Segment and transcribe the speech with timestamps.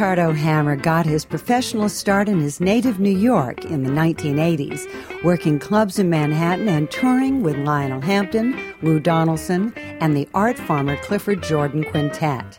[0.00, 4.86] Tardo Hammer got his professional start in his native New York in the 1980s,
[5.22, 10.96] working clubs in Manhattan and touring with Lionel Hampton, Lou Donaldson, and the Art Farmer
[11.02, 12.58] Clifford Jordan Quintet.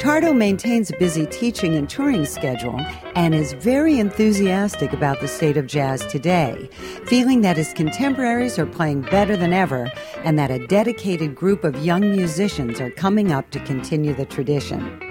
[0.00, 2.80] Tardo maintains a busy teaching and touring schedule
[3.14, 6.68] and is very enthusiastic about the state of jazz today,
[7.06, 9.92] feeling that his contemporaries are playing better than ever
[10.24, 15.07] and that a dedicated group of young musicians are coming up to continue the tradition.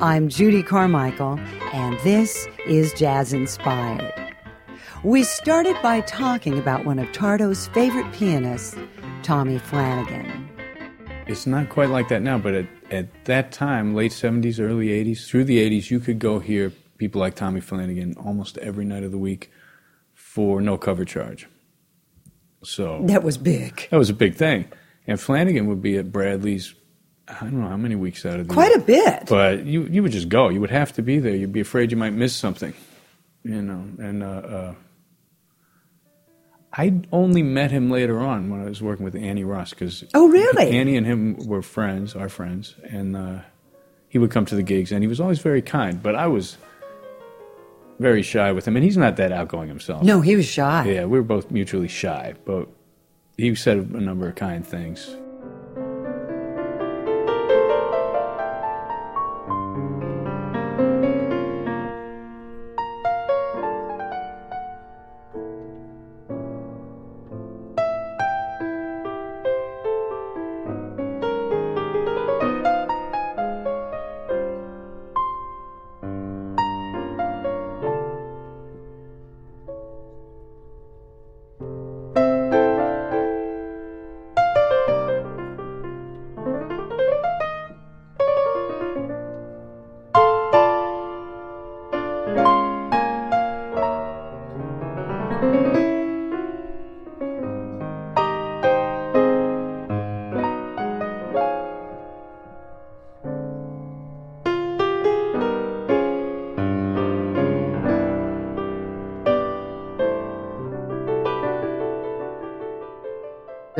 [0.00, 1.38] I'm Judy Carmichael,
[1.72, 4.34] and this is Jazz Inspired.
[5.02, 8.76] We started by talking about one of Tardo's favorite pianists,
[9.22, 10.48] Tommy Flanagan.
[11.26, 15.26] It's not quite like that now, but at, at that time, late 70s, early 80s,
[15.26, 19.10] through the 80s, you could go hear people like Tommy Flanagan almost every night of
[19.10, 19.50] the week
[20.14, 21.46] for no cover charge.
[22.62, 23.88] So that was big.
[23.90, 24.66] That was a big thing.
[25.06, 26.74] And Flanagan would be at Bradley's,
[27.26, 28.78] I don't know how many weeks out of the Quite year.
[28.78, 29.26] a bit.
[29.28, 30.50] But you, you would just go.
[30.50, 31.34] You would have to be there.
[31.34, 32.74] You'd be afraid you might miss something,
[33.42, 33.84] you know.
[33.98, 34.74] And uh, uh,
[36.72, 40.28] I only met him later on when I was working with Annie Ross because Oh,
[40.28, 40.76] really?
[40.76, 43.38] Annie and him were friends, our friends, and uh,
[44.08, 46.02] he would come to the gigs, and he was always very kind.
[46.02, 46.58] But I was
[48.00, 50.02] very shy with him, and he's not that outgoing himself.
[50.02, 50.84] No, he was shy.
[50.90, 52.68] Yeah, we were both mutually shy, but
[53.38, 55.16] he said a number of kind things.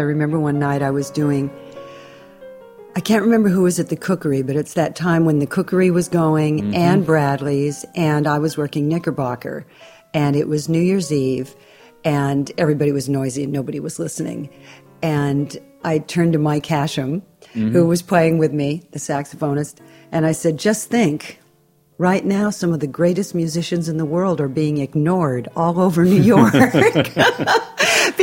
[0.07, 1.51] Remember one night I was doing,
[2.97, 5.91] I can't remember who was at the cookery, but it's that time when the cookery
[5.91, 6.75] was going mm-hmm.
[6.75, 9.67] and Bradley's, and I was working Knickerbocker.
[10.13, 11.57] And it was New Year's Eve,
[12.05, 14.49] and everybody was noisy and nobody was listening.
[15.03, 17.23] And I turned to Mike Hashim,
[17.53, 17.73] mm-hmm.
[17.73, 19.81] who was playing with me, the saxophonist,
[20.13, 21.41] and I said, Just think,
[21.99, 26.05] right now some of the greatest musicians in the world are being ignored all over
[26.05, 26.55] New York.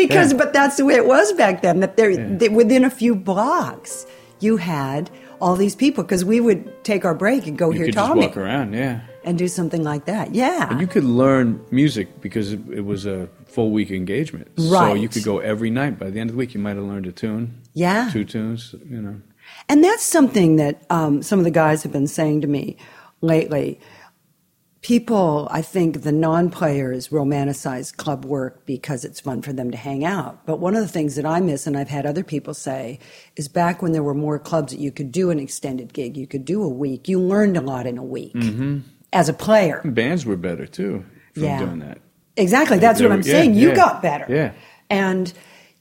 [0.08, 3.16] because but that's the way it was back then that there that within a few
[3.16, 4.06] blocks
[4.40, 5.10] you had
[5.42, 7.80] all these people because we would take our break and go here.
[7.80, 9.02] You hear could Tommy just walk around, yeah.
[9.24, 10.34] and do something like that.
[10.36, 10.70] Yeah.
[10.70, 14.48] And you could learn music because it, it was a full week engagement.
[14.58, 14.90] right?
[14.90, 15.98] So you could go every night.
[15.98, 18.10] By the end of the week, you might have learned a tune, Yeah.
[18.12, 19.20] two tunes, you know.
[19.68, 22.78] And that's something that um, some of the guys have been saying to me
[23.22, 23.80] lately.
[24.82, 29.78] People, I think the non players romanticize club work because it's fun for them to
[29.78, 30.44] hang out.
[30.48, 32.98] But one of the things that I miss, and I've had other people say,
[33.36, 36.26] is back when there were more clubs that you could do an extended gig, you
[36.26, 38.80] could do a week, you learned a lot in a week mm-hmm.
[39.14, 39.82] as a player.
[39.86, 41.60] Bands were better too from Yeah.
[41.60, 42.00] doing that.
[42.36, 42.80] Exactly.
[42.80, 43.54] That's They what I'm yeah, saying.
[43.54, 44.26] You yeah, got better.
[44.34, 44.54] yeah.
[44.90, 45.32] And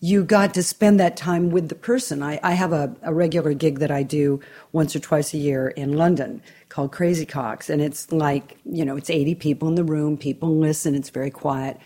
[0.02, 2.22] you got to spend that time with the person.
[2.22, 4.40] I, I have a, a regular gig that I do
[4.72, 7.68] once or twice a year in London called Crazy Coqs.
[7.68, 11.30] And it's like, you know, it's 80 people in the room, people listen, it's very
[11.30, 11.76] quiet.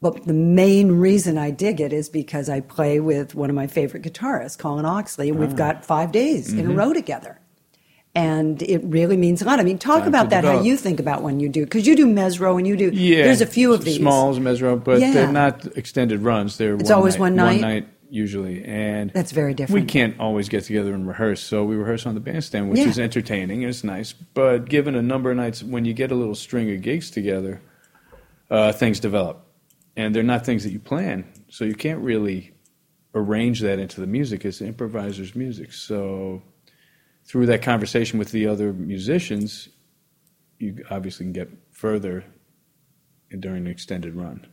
[0.00, 3.66] But the main reason I dig it is because I play with one of my
[3.66, 5.40] favorite guitarists, Colin Oxley, and Ah.
[5.42, 6.70] we've got five days in Mm-hmm.
[6.70, 7.38] a row together.
[8.14, 9.58] And it really means a lot.
[9.58, 11.96] I mean, talk Time about that, how you think about when you do, because you
[11.96, 13.96] do Mezzrow and you do, Yeah, there's a few of these.
[13.96, 15.12] Smalls, Mezzrow, but Yeah.
[15.14, 16.58] they're not extended runs.
[16.58, 17.52] They're It's always one night?
[17.52, 19.82] One night usually, and That's very different.
[19.82, 22.88] We can't always get together and rehearse, so we rehearse on the bandstand, which Yeah.
[22.88, 23.62] is entertaining.
[23.62, 26.82] It's nice, but given a number of nights, when you get a little string of
[26.82, 27.62] gigs together,
[28.50, 29.46] uh, things develop,
[29.96, 32.50] and they're not things that you plan, so you can't really
[33.14, 34.44] arrange that into the music.
[34.44, 36.42] It's improviser's music, so
[37.24, 39.68] through that conversation with the other musicians,
[40.58, 42.24] you obviously can get further
[43.38, 44.46] during an extended run.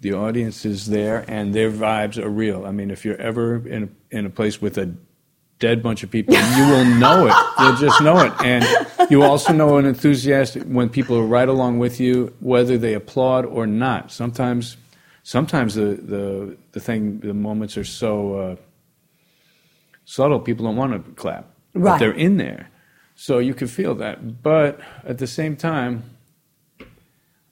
[0.00, 2.66] The audience is there, and their vibes are real.
[2.66, 4.92] I mean, if you're ever in a, in a place with a
[5.60, 7.34] dead bunch of people, you will know it.
[7.58, 8.64] You'll just know it, and
[9.10, 13.46] you also know an enthusiastic when people are right along with you, whether they applaud
[13.46, 14.10] or not.
[14.10, 14.76] Sometimes,
[15.22, 18.56] sometimes the the the thing, the moments are so uh,
[20.04, 21.98] subtle, people don't want to clap, but Right.
[21.98, 22.70] they're in there.
[23.16, 24.42] So you can feel that.
[24.42, 26.04] But at the same time,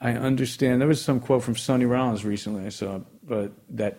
[0.00, 0.80] I understand.
[0.80, 3.98] There was some quote from Sonny Rollins recently I saw, but that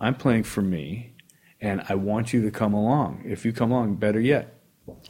[0.00, 1.12] I'm playing for me,
[1.60, 3.22] and I want you to come along.
[3.26, 4.54] If you come along, better yet,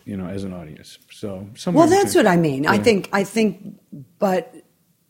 [0.04, 0.98] you know, as an audience.
[1.10, 2.64] So, well, that's what I mean.
[2.64, 2.72] Yeah.
[2.72, 3.78] I think, I think,
[4.18, 4.54] but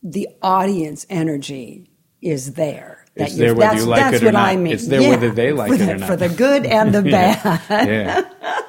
[0.03, 1.89] the audience energy
[2.21, 3.05] is there.
[3.15, 4.47] That it's there whether you like it or not.
[4.49, 4.73] I mean.
[4.73, 5.09] It's there yeah.
[5.09, 6.07] whether they like it or not.
[6.07, 7.61] For the good and the bad.
[7.69, 8.61] yeah.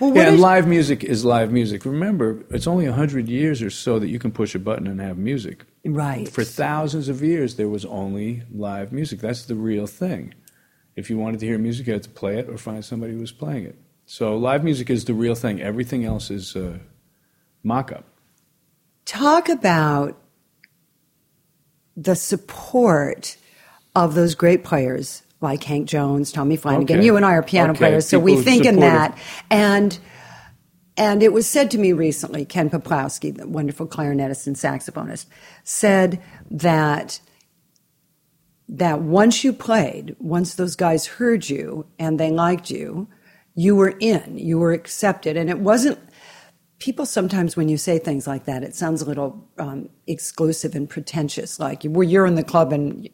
[0.00, 1.84] Well, yeah, and live music is live music.
[1.84, 5.16] Remember, it's only 100 years or so that you can push a button and have
[5.16, 5.64] music.
[5.84, 6.28] Right.
[6.28, 9.20] For thousands of years, there was only live music.
[9.20, 10.34] That's the real thing.
[10.96, 13.20] If you wanted to hear music, you had to play it or find somebody who
[13.20, 13.78] was playing it.
[14.04, 15.60] So live music is the real thing.
[15.60, 16.78] Everything else is uh,
[17.62, 18.04] mock up.
[19.04, 20.18] Talk about
[21.96, 23.36] the support
[23.94, 26.98] of those great players like Hank Jones, Tommy Flanagan.
[26.98, 27.06] Okay.
[27.06, 27.78] You and I are piano okay.
[27.78, 29.18] players, so People we think in that.
[29.50, 29.98] And
[30.96, 35.26] and it was said to me recently, Ken Peplowski, the wonderful clarinetist and saxophonist,
[35.62, 37.20] said that
[38.68, 43.08] that once you played, once those guys heard you and they liked you,
[43.54, 45.98] you were in, you were accepted, and it wasn't.
[46.78, 50.88] People sometimes, when you say things like that, it sounds a little um, exclusive and
[50.88, 53.08] pretentious, like well, you're in the club and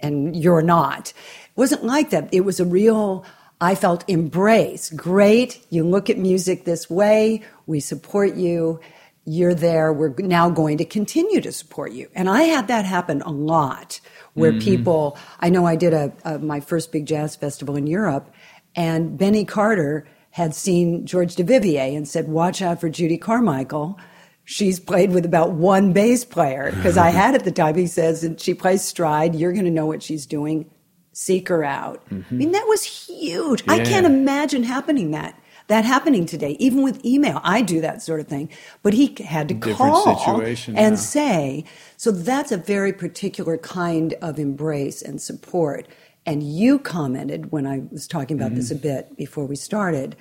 [0.00, 1.12] and you're not.
[1.56, 2.28] Wasn't like that.
[2.32, 3.24] It was a real,
[3.60, 4.90] I felt embrace.
[4.90, 5.64] Great.
[5.70, 7.42] You look at music this way.
[7.66, 8.80] We support you.
[9.24, 9.92] You're there.
[9.92, 12.08] We're now going to continue to support you.
[12.14, 14.00] And I had that happen a lot
[14.34, 14.60] where mm-hmm.
[14.60, 18.30] people, I know I did a, a, my first big jazz festival in Europe
[18.76, 23.98] and Benny Carter had seen George Duvivier and said, watch out for Judy Carmichael
[24.44, 27.74] she's played with about one bass player because I had at the time.
[27.76, 29.34] He says, and she plays stride.
[29.34, 30.70] You're going to know what she's doing.
[31.14, 32.04] Seek her out.
[32.10, 32.34] Mm-hmm.
[32.34, 33.62] I mean, that was huge.
[33.66, 33.72] Yeah.
[33.72, 36.56] I can't imagine happening that that happening today.
[36.58, 38.50] Even with email, I do that sort of thing.
[38.82, 40.94] But he had to Different call and yeah.
[40.94, 41.64] say.
[41.96, 45.88] So that's a very particular kind of embrace and support.
[46.26, 48.56] And you commented when I was talking about mm-hmm.
[48.56, 50.16] this a bit before we started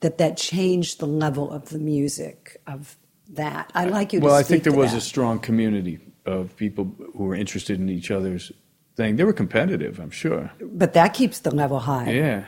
[0.00, 2.96] that that changed the level of the music of
[3.28, 3.70] that.
[3.74, 4.20] I like you.
[4.20, 4.98] Well, I think there was that.
[4.98, 8.52] a strong community of people who were interested in each other's
[8.96, 9.16] thing.
[9.16, 10.50] They were competitive, I'm sure.
[10.60, 12.10] But that keeps the level high.
[12.10, 12.46] Yeah.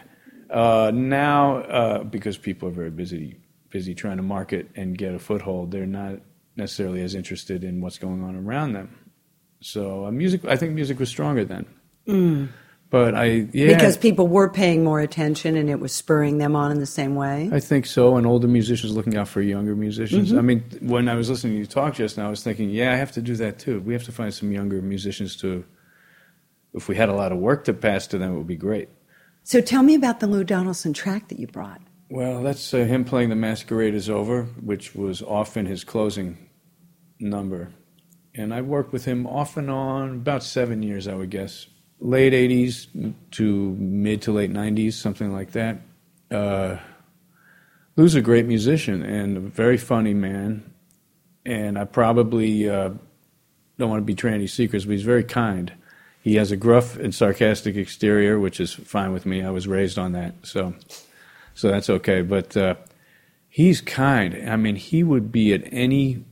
[0.50, 3.36] Uh, now, uh, because people are very busy,
[3.70, 6.20] busy trying to market and get a foothold, they're not
[6.56, 8.98] necessarily as interested in what's going on around them.
[9.60, 10.44] So, uh, music.
[10.44, 11.66] I think music was stronger then.
[12.06, 12.48] Mm.
[12.90, 13.68] But I, yeah.
[13.68, 17.14] Because people were paying more attention and it was spurring them on in the same
[17.14, 17.48] way?
[17.50, 18.16] I think so.
[18.16, 20.28] And older musicians looking out for younger musicians.
[20.28, 20.38] Mm-hmm.
[20.38, 22.92] I mean, when I was listening to you talk just now, I was thinking, yeah,
[22.92, 23.80] I have to do that too.
[23.80, 25.64] We have to find some younger musicians to,
[26.74, 28.88] if we had a lot of work to pass to them, it would be great.
[29.44, 31.80] So tell me about the Lou Donaldson track that you brought.
[32.08, 36.50] Well, that's uh, him playing The Masquerade is Over, which was often his closing
[37.18, 37.72] number.
[38.34, 41.66] And I worked with him off and on about seven years, I would guess
[42.00, 45.80] late 80s to mid to late 90s, something like that.
[46.30, 46.78] Uh,
[47.96, 50.70] Lou's a great musician and a very funny man.
[51.44, 52.90] And I probably uh,
[53.78, 55.72] don't want to betray any secrets, but he's very kind.
[56.22, 59.42] He has a gruff and sarcastic exterior, which is fine with me.
[59.42, 60.74] I was raised on that, so
[61.54, 62.22] so that's okay.
[62.22, 62.76] But uh,
[63.48, 64.48] he's kind.
[64.48, 66.24] I mean, he would be at any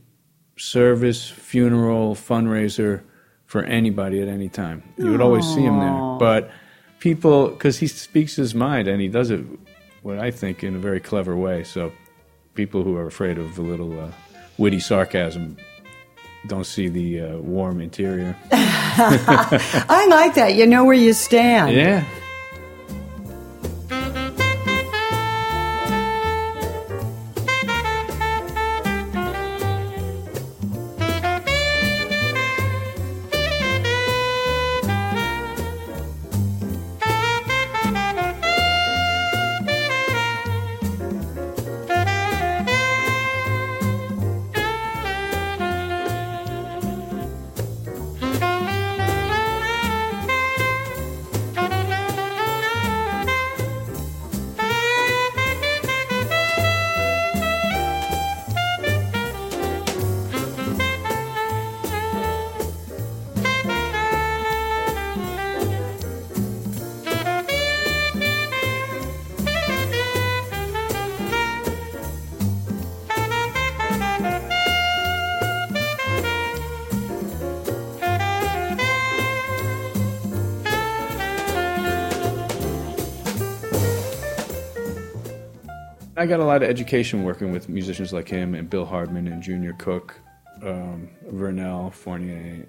[0.57, 3.03] service, funeral, fundraiser
[3.45, 4.81] for anybody at any time.
[4.97, 6.17] You would always see him there.
[6.19, 6.51] But
[6.99, 9.43] people, because he speaks his mind and he does it,
[10.03, 11.65] what I think, in a very clever way.
[11.65, 11.91] So
[12.53, 14.11] people who are afraid of a little uh,
[14.57, 15.57] witty sarcasm
[16.47, 18.35] don't see the uh, warm interior.
[18.51, 20.55] I like that.
[20.55, 21.75] You know where you stand.
[21.75, 22.03] Yeah.
[86.21, 89.41] I got a lot of education working with musicians like him and Bill Hardman and
[89.41, 90.19] Junior Cook,
[90.61, 92.67] um, Vernel Fournier,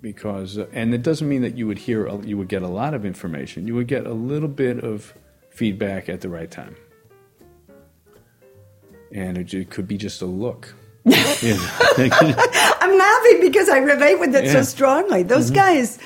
[0.00, 2.92] because uh, and it doesn't mean that you would hear you would get a lot
[2.92, 3.68] of information.
[3.68, 5.14] You would get a little bit of
[5.50, 6.74] feedback at the right time,
[9.12, 10.74] and it, ju- could be just a look.
[11.06, 15.22] I'm laughing because I relate with it so strongly.
[15.22, 16.00] Those guys,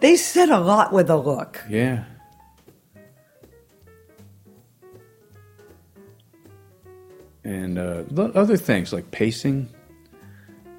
[0.00, 1.62] they said a lot with a look.
[1.68, 2.02] yeah.
[7.48, 8.02] And uh,
[8.34, 9.70] other things like pacing,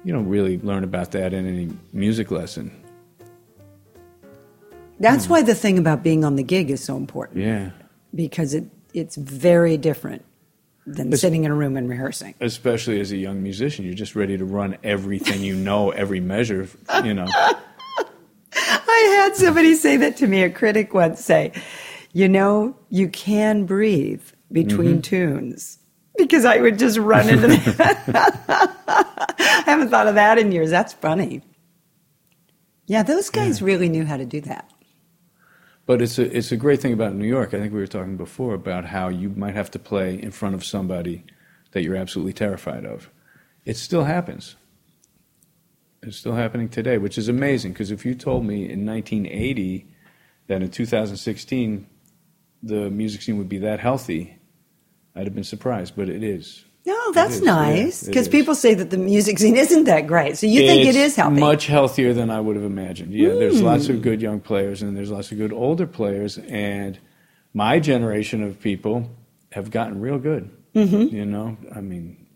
[0.04, 2.70] you don't really learn about that in any music lesson.
[5.00, 7.70] That's why the thing about being on the gig is so important Yeah.
[8.14, 10.24] because it, it's very different
[10.86, 12.34] than It's- sitting in a room and rehearsing.
[12.40, 16.68] especially as a young musician, you're just ready to run everything you know, every measure,
[17.02, 17.26] you know.
[18.54, 21.52] I had somebody say that to me, a critic once say,
[22.12, 24.22] you know, you can breathe
[24.52, 25.78] between tunes.
[26.20, 28.74] Because I would just run into that.
[29.38, 30.70] I haven't thought of that in years.
[30.70, 31.42] That's funny.
[32.86, 34.70] Yeah, those guys really knew how to do that.
[35.86, 37.54] But it's a it's a great thing about New York.
[37.54, 40.54] I think we were talking before about how you might have to play in front
[40.54, 41.24] of somebody
[41.72, 43.10] that you're absolutely terrified of.
[43.64, 44.56] It still happens.
[46.02, 49.86] It's still happening today, which is amazing because if you told me in 1980
[50.46, 51.86] that in 2016
[52.62, 54.38] the music scene would be that healthy,
[55.20, 56.64] I'd have been surprised, but it is.
[56.86, 58.32] No, that's nice because is.
[58.32, 60.38] people say that the music scene isn't that great.
[60.38, 61.38] So you think It's is healthy?
[61.38, 63.12] Much healthier than I would have imagined.
[63.12, 66.38] Yeah, there's lots of good young players and there's lots of good older players.
[66.38, 66.98] And
[67.52, 69.10] my generation of people
[69.52, 70.50] have gotten real good.
[70.74, 71.14] Mm-hmm.
[71.14, 72.26] You know, I mean,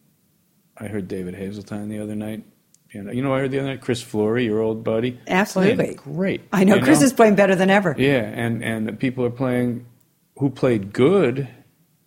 [0.77, 2.45] I heard David Hazeltine the other night.
[2.93, 5.19] You know, you know, I heard the other night Chris Flory, your old buddy.
[5.27, 5.95] Absolutely.
[5.95, 6.43] Great.
[6.53, 7.95] I know Chris is playing better than ever.
[7.97, 9.87] Yeah, and and the people are playing
[10.39, 11.49] who played good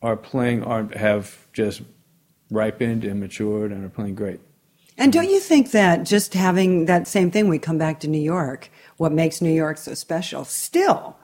[0.01, 1.81] are playing are have just
[2.51, 4.39] ripened and matured and are playing great.
[4.97, 8.21] And don't you think that just having that same thing, we come back to New
[8.21, 11.15] York, what makes New York so special still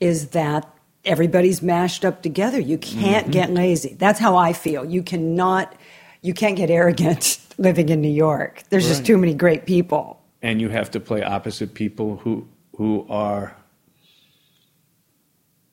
[0.00, 0.68] is that
[1.04, 2.58] everybody's mashed up together.
[2.60, 3.30] You can't Mm-hmm.
[3.32, 3.94] get lazy.
[3.94, 4.84] That's how I feel.
[4.84, 5.74] You cannot,
[6.22, 8.62] you can't get arrogant living in New York.
[8.70, 10.20] There's just too many great people.
[10.42, 13.54] and you have to play opposite people who who are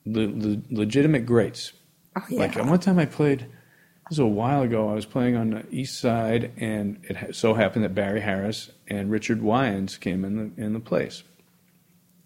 [0.04, 1.72] le, le, legitimate greats.
[2.18, 2.40] Oh, yeah.
[2.40, 4.90] Like one time I played, this was a while ago.
[4.90, 9.10] I was playing on the East Side, and it so happened that Barry Harris and
[9.10, 11.22] Richard Wyands came in the in the place,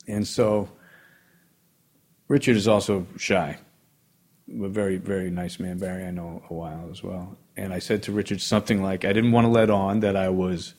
[0.06, 0.70] and so
[2.28, 3.58] Richard is also shy.
[4.48, 6.04] A very very nice man, Barry.
[6.04, 7.36] I know a while as well.
[7.56, 10.30] And I said to Richard something like, I didn't want to let on that I
[10.30, 10.74] was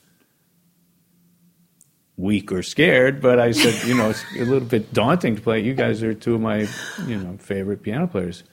[2.16, 5.60] weak or scared, but I said, you know, it's a little bit daunting to play.
[5.60, 6.68] You guys are two of my,
[7.06, 8.44] you know, favorite piano players.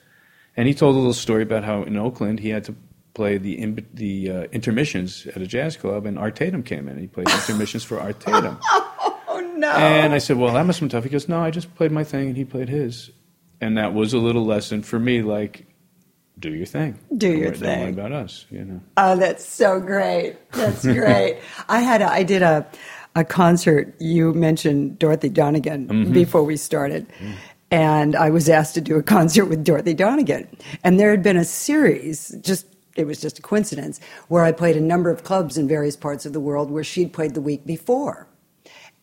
[0.56, 2.74] And he told a little story about how in Oakland he had to
[3.14, 6.98] play the in, the uh, intermissions at a jazz club, and Art Tatum came in.
[6.98, 8.58] He played intermissions for Art Tatum.
[9.34, 9.70] Oh, no.
[9.70, 11.04] And I said, well, that must have been tough.
[11.04, 13.10] He goes, no, I just played my thing, and he played his.
[13.62, 15.64] And that was a little lesson for me, like,
[16.38, 16.98] do your thing.
[17.16, 18.80] Do Don't your worry- Don't worry about us, you know.
[18.98, 20.36] Oh, that's so great.
[20.52, 21.38] That's great.
[21.70, 22.66] I had a, I did a
[23.16, 23.94] a concert.
[24.00, 26.12] You mentioned Dorothy Donegan Mm-hmm.
[26.12, 27.06] before we started.
[27.18, 27.32] Mm.
[27.72, 30.46] And I was asked to do a concert with Dorothy Donegan.
[30.84, 33.98] And there had been a series, just it was just a coincidence,
[34.28, 37.12] where I played a number of clubs in various parts of the world where she'd
[37.12, 38.28] played the week before.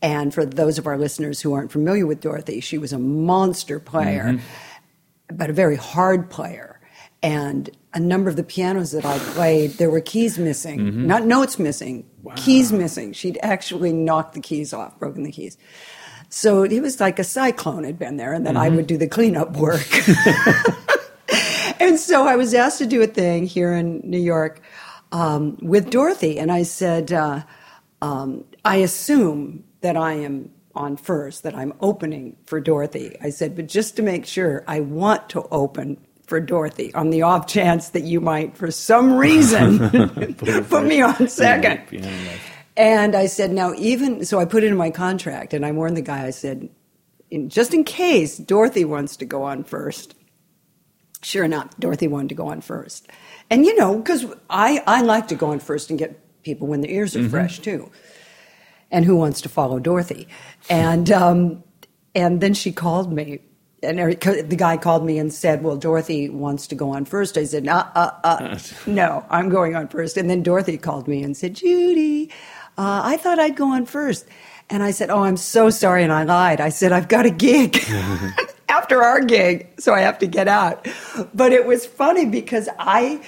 [0.02, 3.80] And for those of our listeners who aren't familiar with Dorothy, she was a monster
[3.80, 5.36] player, mm-hmm.
[5.36, 6.80] but a very hard player.
[7.22, 11.08] And a number of the pianos that I played, there were keys missing, mm-hmm.
[11.08, 13.12] not notes missing, keys missing.
[13.12, 15.58] She'd actually knocked the keys off, broken the keys.
[16.30, 19.08] So it was like a cyclone had been there, and then I would do the
[19.08, 19.88] cleanup work.
[21.80, 24.62] and so I was asked to do a thing here in New York
[25.12, 27.42] um, with Dorothy, and I said, uh,
[28.02, 33.18] um, I assume that I am on first, that I'm opening for Dorothy.
[33.22, 37.24] I said, but just to make sure, I want to open for Dorothy on the
[37.24, 39.80] off chance that you might, for some reason,
[40.70, 41.82] put me on second.
[41.92, 42.59] Life.
[42.80, 45.98] And I said, now even so, I put it in my contract, and I warned
[45.98, 46.26] the guy.
[46.26, 46.70] I said,
[47.30, 50.16] in, just in case Dorothy wants to go on first.
[51.22, 53.10] Sure enough, Dorothy wanted to go on first,
[53.50, 56.80] and you know, because I I like to go on first and get people when
[56.80, 57.92] their ears are fresh too.
[58.90, 60.30] And who wants to follow Dorothy?
[60.70, 61.62] And um,
[62.16, 63.42] and then she called me.
[63.84, 67.38] And Eric- the guy called me and said, "Well, Dorothy wants to go on first.
[67.38, 70.16] I said, "Uh, uh, uh, no, I'm going on first.
[70.16, 72.32] And then Dorothy called me and said, "Judy,
[72.80, 74.26] uh, I thought I'd go on first.
[74.72, 76.62] And I said, "Oh, I'm so sorry," and I lied.
[76.62, 77.78] I said, "I've got a gig."
[78.70, 80.88] After our gig, so I have to get out.
[81.34, 83.20] But it was funny because I,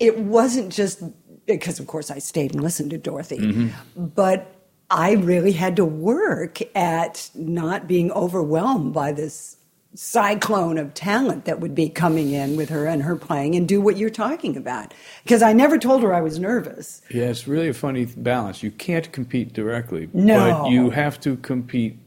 [0.00, 1.02] it wasn't just
[1.46, 4.06] because, of course, I stayed and listened to Dorothy, Mm-hmm.
[4.06, 4.52] but
[4.90, 9.55] I really had to work at not being overwhelmed by this
[9.96, 13.80] cyclone of talent that would be coming in with her and her playing and do
[13.80, 14.92] what you're talking about.
[15.24, 17.02] Because I never told her I was nervous.
[17.10, 18.62] Yeah, it's really a funny balance.
[18.62, 20.62] You can't compete directly, No.
[20.64, 21.98] but you have to compete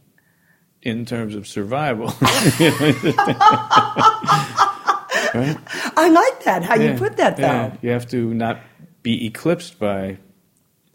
[0.81, 2.07] in terms of survival.
[5.33, 5.57] right?
[5.97, 7.43] I like that, how you put that, though.
[7.43, 7.75] yeah.
[7.81, 8.59] You have to not
[9.03, 10.17] be eclipsed by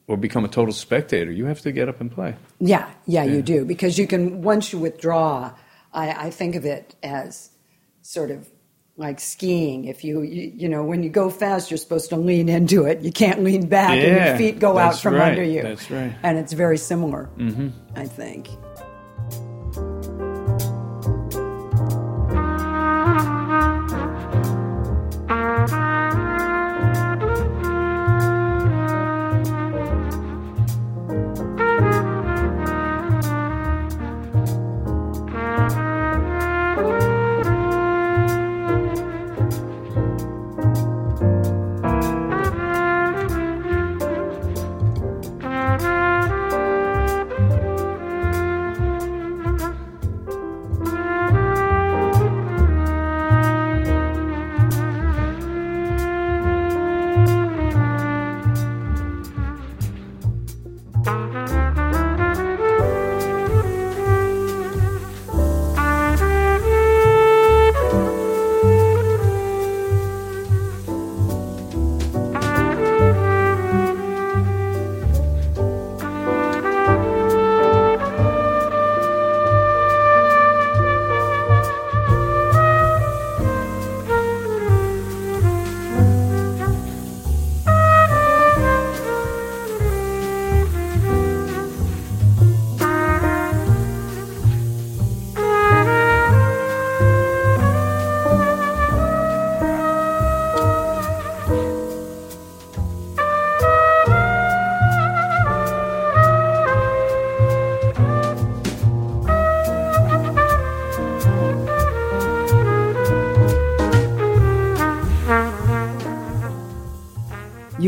[0.06, 1.30] or become a total spectator.
[1.32, 2.34] You have to get up and play.
[2.60, 5.52] Yeah, yeah, you do because you can once you withdraw.
[5.94, 7.50] I, I think of it as
[8.02, 8.48] sort of
[8.96, 9.86] like skiing.
[9.86, 13.00] If you, you you know when you go fast, you're supposed to lean into it.
[13.00, 15.62] You can't lean back, and your feet go out from right, under you.
[15.62, 16.14] that's right.
[16.22, 17.30] And it's very similar.
[17.38, 17.68] Mm-hmm.
[17.96, 18.48] I think.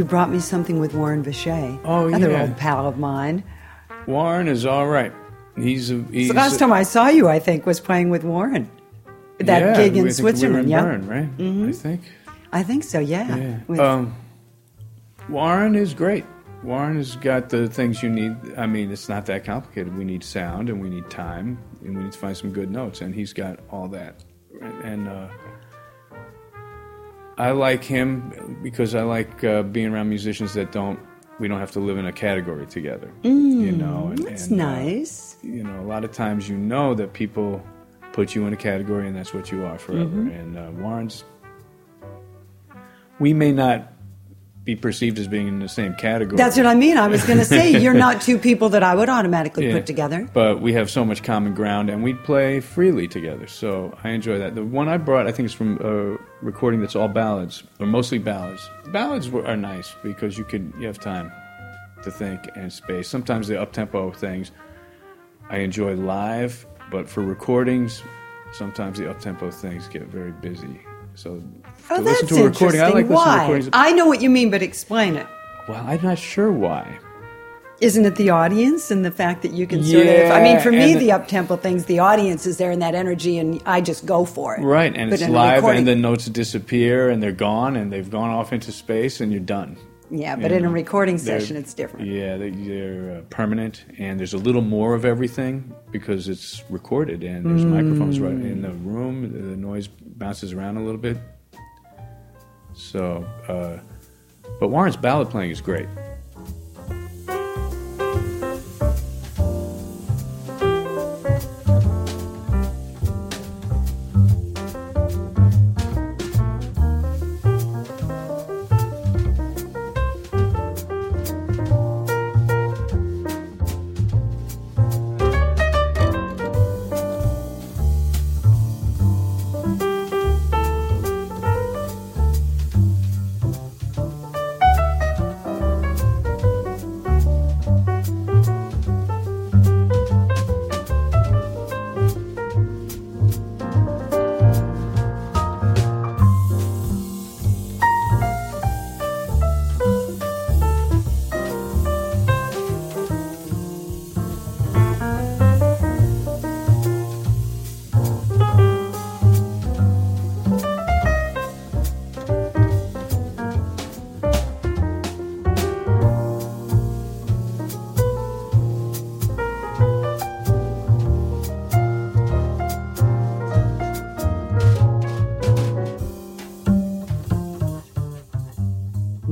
[0.07, 1.81] Brought me something with Warren Vaché.
[1.85, 2.43] Oh, another yeah.
[2.43, 3.43] old pal of mine.
[4.07, 5.13] Warren is all right.
[5.57, 8.71] He's a, he's the last time I saw you, I think, was playing with Warren.
[9.39, 10.83] That yeah, gig in think we Switzerland, in yeah.
[10.83, 11.39] Bern, right?
[11.39, 11.69] Mhm.
[11.69, 12.01] I think.
[12.53, 13.37] I think so, yeah.
[13.37, 13.57] Yeah.
[13.67, 14.15] With- Um,
[15.29, 16.25] Warren is great.
[16.63, 18.37] Warren has got the things you need.
[18.57, 19.97] I mean, it's not that complicated.
[19.97, 23.01] We need sound and we need time and we need to find some good notes,
[23.01, 24.25] and he's got all that.
[24.85, 25.29] And uh,
[27.39, 30.99] I like him because I like uh, being around musicians that don't.
[31.39, 33.11] We don't have to live in a category together.
[33.23, 35.37] you know, and, Mm, that's and, uh, nice.
[35.43, 37.63] you know, a lot of times you know that people
[38.13, 40.05] put you in a category and that's what you are forever.
[40.07, 40.29] Mm-hmm.
[40.31, 41.25] And uh, Warren's,
[43.19, 43.93] we may not
[44.67, 46.37] be perceived as being in the same category.
[46.37, 46.99] That's what I mean.
[46.99, 49.75] I was going to say, you're not two people that I would automatically Yeah.
[49.75, 50.29] put together.
[50.35, 53.47] But we have so much common ground and we play freely together.
[53.47, 54.57] So I enjoy that.
[54.57, 58.19] The one I brought, I think, is from a recording that's all ballads, or mostly
[58.19, 58.69] ballads.
[58.93, 61.31] Ballads are nice because you can you have time
[62.03, 63.09] to think and space.
[63.09, 64.51] Sometimes the up tempo things
[65.49, 68.03] I enjoy live, but for recordings,
[68.53, 70.81] sometimes the up tempo things get very busy.
[71.17, 71.43] So
[71.91, 72.95] Oh, listen to a recording, I interesting.
[73.17, 73.41] like Why?
[73.43, 73.69] recordings.
[73.73, 75.27] I know what you mean, but explain it.
[75.69, 76.99] well, I'm not sure why.
[77.81, 80.31] Isn't it the audience and the fact that you can sort of?
[80.31, 82.95] I mean, for me, the the- up tempo things, the audience is there in that
[82.95, 84.63] energy, and I just go for it.
[84.63, 88.31] Right, and But it's live, and the notes disappear, and they're gone, and they've gone
[88.31, 89.77] off into space, and you're done.
[90.11, 92.07] Yeah, but You in a recording session, it's different.
[92.07, 97.25] Yeah, they, they're uh, permanent, and there's a little more of everything because it's recorded,
[97.25, 99.33] and there's microphones right in the room.
[99.33, 101.17] The noise bounces around a little bit.
[102.75, 103.79] So, uh,
[104.61, 105.89] but Warren's ballad playing is great.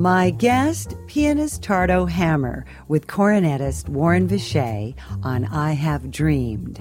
[0.05, 6.79] My guest, pianist Tardo Hammer, with cornetist Warren Vaché on I Have Dreamed.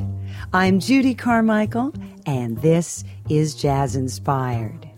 [0.51, 1.93] I'm Judy Carmichael,
[2.25, 4.89] and this is Jazz Inspired.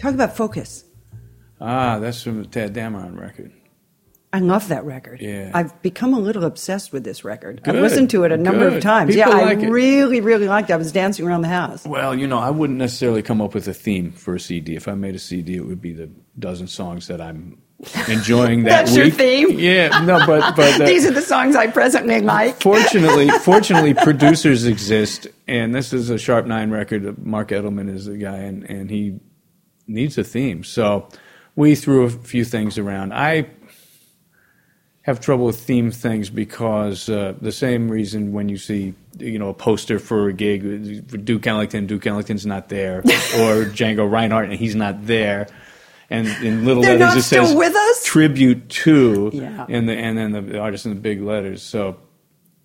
[0.00, 0.84] Talk about focus.
[1.60, 3.52] Ah, that's from the Tadd Dameron record.
[4.36, 5.22] I love that record.
[5.22, 5.50] Yeah.
[5.54, 7.62] I've become a little obsessed with this record.
[7.64, 9.14] I've listened to it a number of times.
[9.14, 9.70] People yeah, like I it.
[9.70, 10.74] really, really liked it.
[10.74, 11.86] I was dancing around the house.
[11.86, 14.76] Well, you know, I wouldn't necessarily come up with a theme for a CD.
[14.76, 17.62] If I made a CD, it would be the dozen songs that I'm
[18.08, 19.58] enjoying that That's your theme?
[19.58, 22.60] Yeah, no, but but uh, These are the songs I presently like.
[22.60, 27.24] fortunately, fortunately, producers exist, and this is a Sharp Nine record.
[27.24, 29.18] Marc Edelman is the guy, and and he
[29.86, 30.62] needs a theme.
[30.62, 31.08] So
[31.54, 33.14] we threw a few things around.
[33.14, 33.48] I
[35.06, 39.48] have trouble with theme things because uh, the same reason when you see you know
[39.48, 44.50] a poster for a gig for Duke Ellington, Duke Ellington's not there, or Django Reinhardt
[44.50, 45.46] and he's not there,
[46.10, 48.04] and in little They're letters it says with us?
[48.04, 49.64] tribute to, Yeah.
[49.68, 51.62] and the and then the artist in the big letters.
[51.62, 51.98] So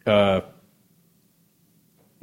[0.07, 0.41] uh,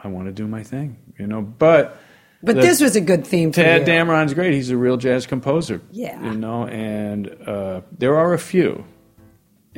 [0.00, 1.96] I want to do my thing, you know, but.
[2.42, 3.85] But the- this was a good theme Tadd.
[3.85, 4.52] Dameron's great.
[4.54, 5.81] He's a real jazz composer.
[5.90, 6.22] Yeah.
[6.22, 8.85] You know, and uh, there are a few.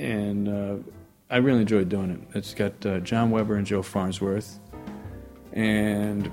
[0.01, 0.77] And uh,
[1.29, 2.37] I really enjoyed doing it.
[2.37, 4.59] It's got uh, John Webber and Joe Farnsworth.
[5.53, 6.33] And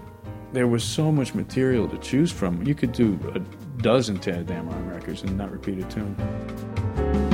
[0.53, 2.65] there was so much material to choose from.
[2.65, 3.39] You could do a
[3.81, 7.26] dozen Tadd Dameron records and not repeat a tune.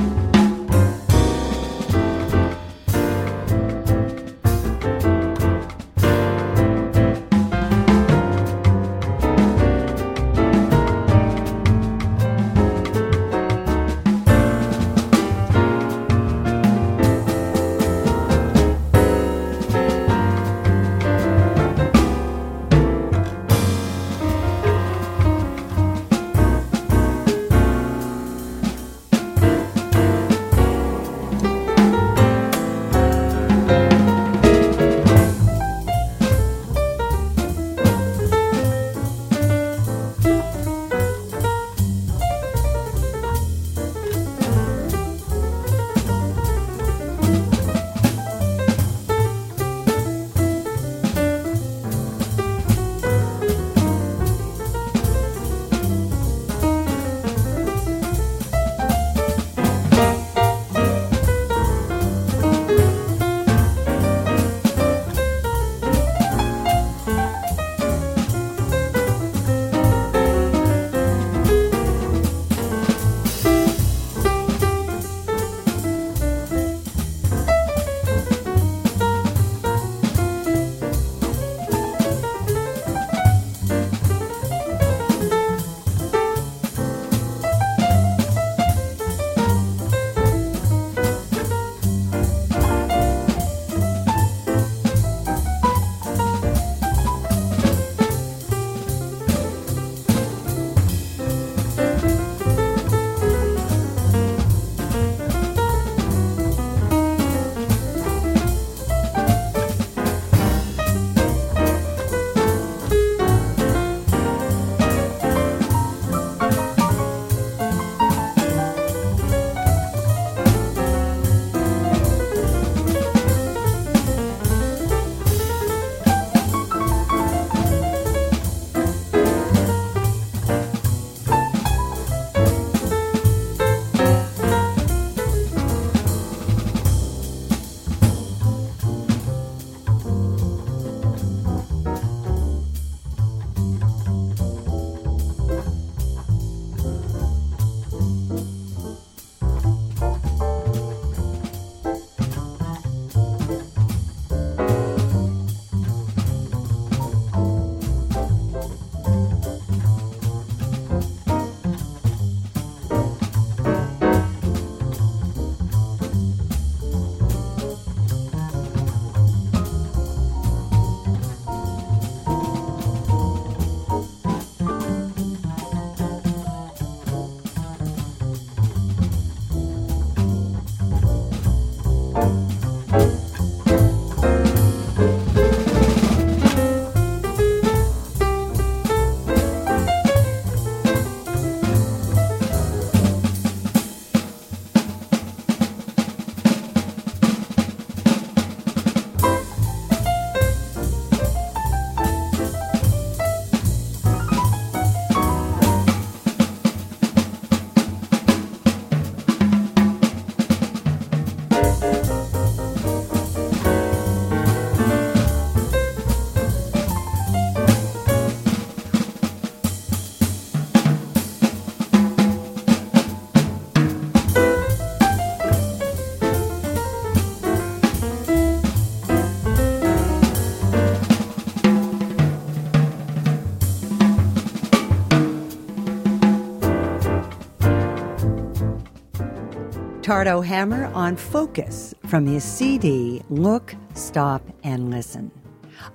[240.04, 245.30] Tardo Hammer on Focus from his CD Look, Stop, and Listen.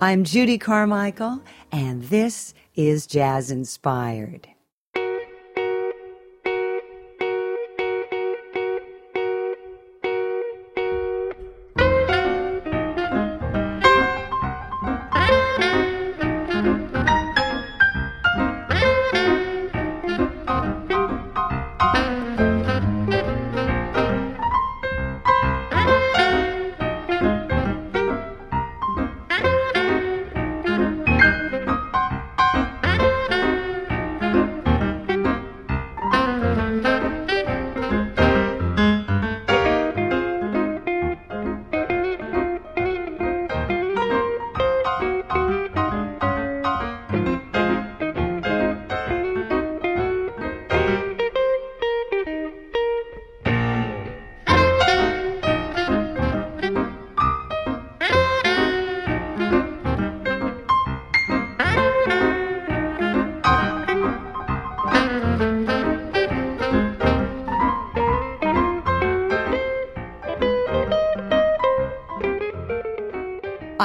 [0.01, 4.47] I'm Judy Carmichael, and this is Jazz Inspired.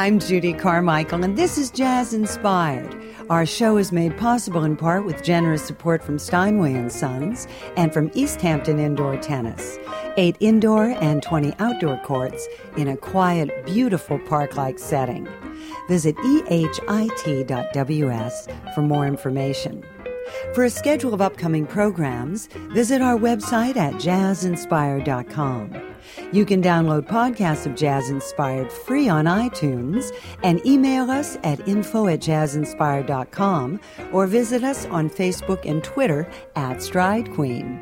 [0.05, 2.95] I'm Judy Carmichael, and this is Jazz Inspired.
[3.31, 7.91] Our show is made possible in part with generous support from Steinway and Sons and
[7.91, 9.79] from East Hampton Indoor Tennis.
[10.19, 15.27] Eight indoor and 20 outdoor courts in a quiet, beautiful park-like setting.
[15.89, 19.83] Visit ehit.ws for more information.
[20.53, 25.94] For a schedule of upcoming programs, visit our website at jazzinspired.com.
[26.33, 32.09] You can download podcasts of Jazz Inspired free on iTunes and email us at info
[32.09, 33.81] at jazzinspired.com
[34.13, 37.81] or visit us on Facebook and Twitter at Stride Queen.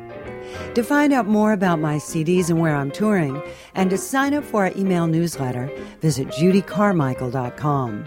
[0.75, 3.41] To find out more about my CDs and where I'm touring,
[3.75, 8.05] and to sign up for our email newsletter, visit judycarmichael.com.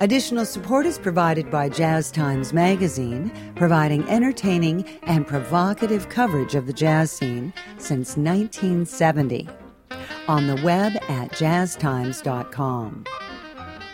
[0.00, 6.72] Additional support is provided by Jazz Times Magazine, providing entertaining and provocative coverage of the
[6.72, 9.48] jazz scene since 1970.
[10.26, 13.04] On the web at jazztimes.com.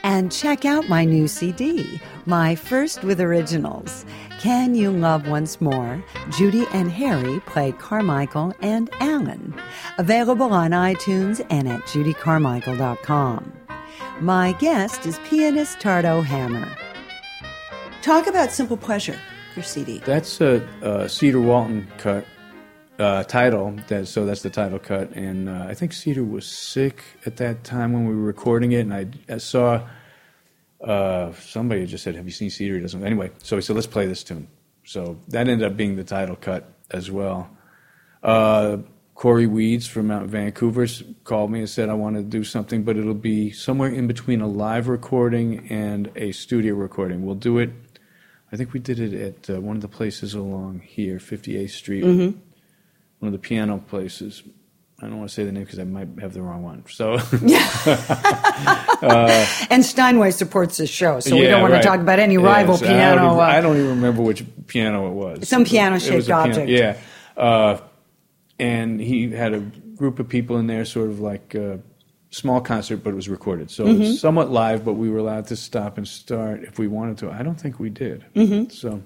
[0.03, 4.07] And check out my new CD, my first with originals.
[4.39, 6.03] Can You Love Once More?
[6.31, 9.55] Judy and Harry play Carmichael and Allen.
[9.99, 13.53] Available on iTunes and at judycarmichael.com.
[14.21, 16.69] My guest is pianist Tardo Hammer.
[18.03, 19.19] Talk about Simple Pleasure,
[19.57, 19.97] your CD.
[20.01, 22.27] That's a, a Cedar Walton cut
[22.99, 23.75] uh, title.
[23.89, 25.11] That, so that's the title cut.
[25.13, 28.81] And uh, I think Cedar was sick at that time when we were recording it.
[28.81, 29.89] And I, I saw
[30.85, 32.75] uh, somebody just said, Have you seen Cedar?
[32.75, 33.03] He doesn't.
[33.03, 34.49] Anyway, so he said, Let's play this tune.
[34.85, 37.49] So that ended up being the title cut as well.
[39.21, 40.87] Uh, Cory Weeds from Mount Vancouver
[41.25, 44.41] called me and said, I want to do something, but it'll be somewhere in between
[44.41, 47.25] a live recording and a studio recording.
[47.27, 47.71] We'll do it,
[48.53, 52.05] I think we did it at uh, one of the places along here, 58th Street,
[52.05, 52.39] Mm-hmm.
[53.19, 54.43] one of the piano places.
[55.03, 56.85] I don't want to say the name because I might have the wrong one.
[56.91, 57.15] So,
[59.71, 61.81] And Steinway supports this show, so we don't want right.
[61.83, 63.27] to talk about any rival Yes, I don't piano.
[63.29, 65.49] even- uh, I don't even remember which piano it was.
[65.49, 66.69] Some piano-shaped piano- object.
[66.69, 66.99] Yeah.
[67.37, 67.79] Uh,
[68.61, 69.61] and he had a
[69.96, 71.81] group of people in there, sort of like a
[72.31, 73.70] small concert, but it was recorded.
[73.70, 74.03] So Mm-hmm.
[74.03, 77.18] it was somewhat live, but we were allowed to stop and start if we wanted
[77.18, 77.31] to.
[77.31, 78.25] I don't think we did.
[78.35, 78.70] Mm-hmm.
[78.70, 79.03] So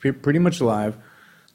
[0.00, 0.96] pretty much live.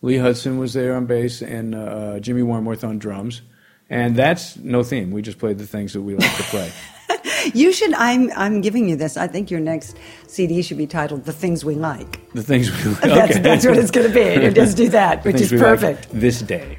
[0.01, 3.41] Lee Hudson was there on bass and uh, Jimmy Wormworth on drums.
[3.89, 5.11] And that's no theme.
[5.11, 6.71] We just played the things that we like to play.
[7.53, 7.93] you should.
[7.93, 8.29] I'm.
[8.35, 9.15] I'm giving you this.
[9.15, 9.95] I think your next
[10.27, 13.01] CD should be titled "The Things We Like." The things we like.
[13.01, 13.39] That's, okay.
[13.41, 14.43] that's what it's going to be.
[14.43, 16.09] You just do that, which is we like perfect.
[16.11, 16.77] this day.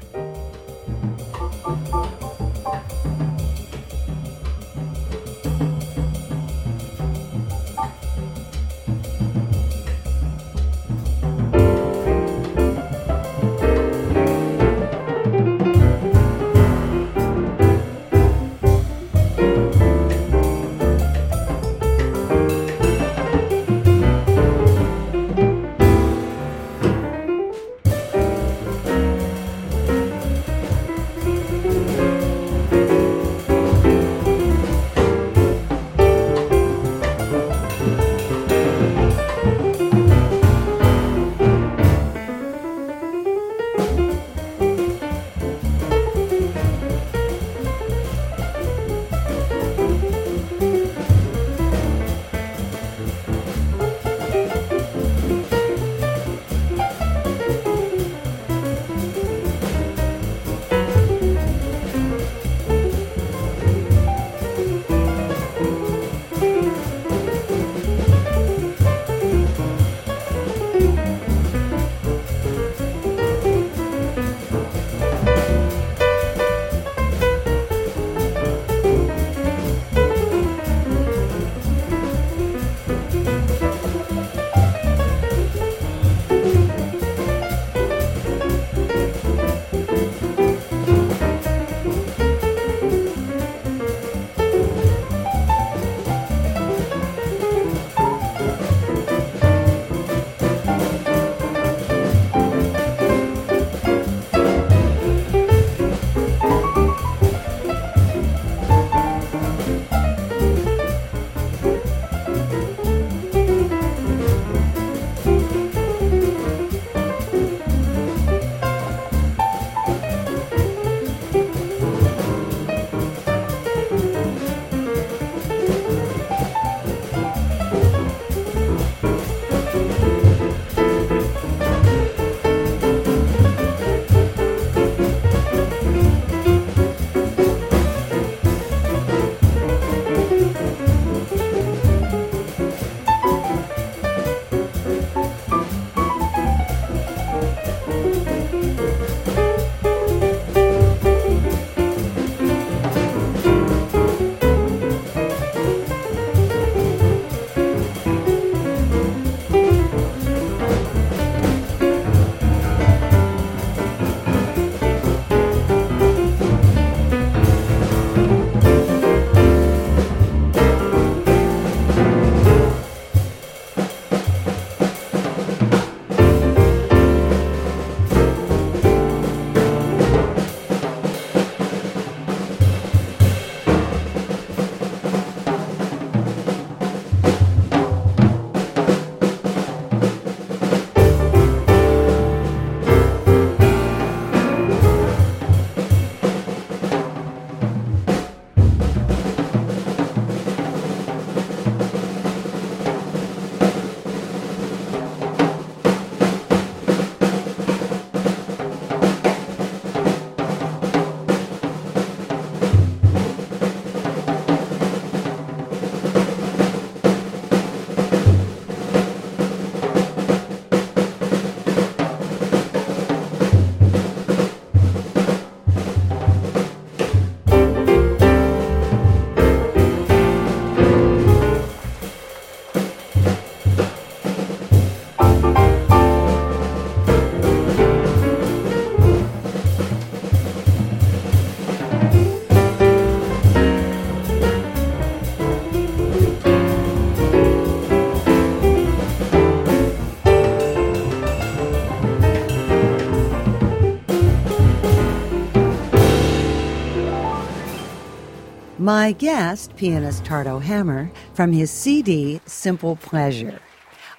[258.79, 263.59] My guest, pianist Tardo Hammer, from his CD Simple Pleasure.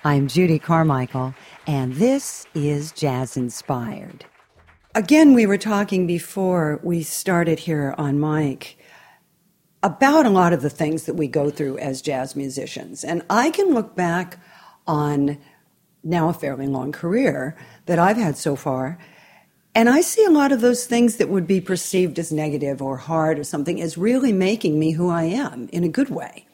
[0.04, 1.34] I'm Judy Carmichael,
[1.66, 4.26] and this is Jazz Inspired.
[4.94, 8.76] Again, we were talking before we started here on mic
[9.82, 13.02] about a lot of the things that we go through as jazz musicians.
[13.02, 14.36] And I can look back
[14.86, 15.38] on
[16.04, 17.56] now a fairly long career
[17.86, 18.98] that I've had so far.
[19.74, 22.96] And I see a lot of those things that would be perceived as negative or
[22.96, 26.46] hard or something as really making me who I am in a good way.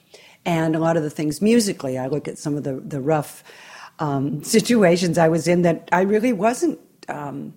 [0.45, 3.43] And a lot of the things musically, I look at some of the, the rough
[3.99, 7.55] um, situations I was in that I really wasn't um,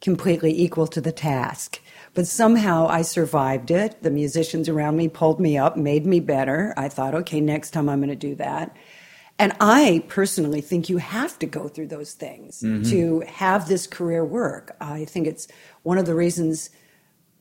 [0.00, 1.80] completely equal to the task.
[2.14, 4.02] But somehow I survived it.
[4.02, 6.72] The musicians around me pulled me up, made me better.
[6.76, 8.76] I thought, okay, next time I'm going to do that.
[9.38, 12.88] And I personally think you have to go through those things mm-hmm.
[12.90, 14.74] to have this career work.
[14.80, 15.46] I think it's
[15.82, 16.70] one of the reasons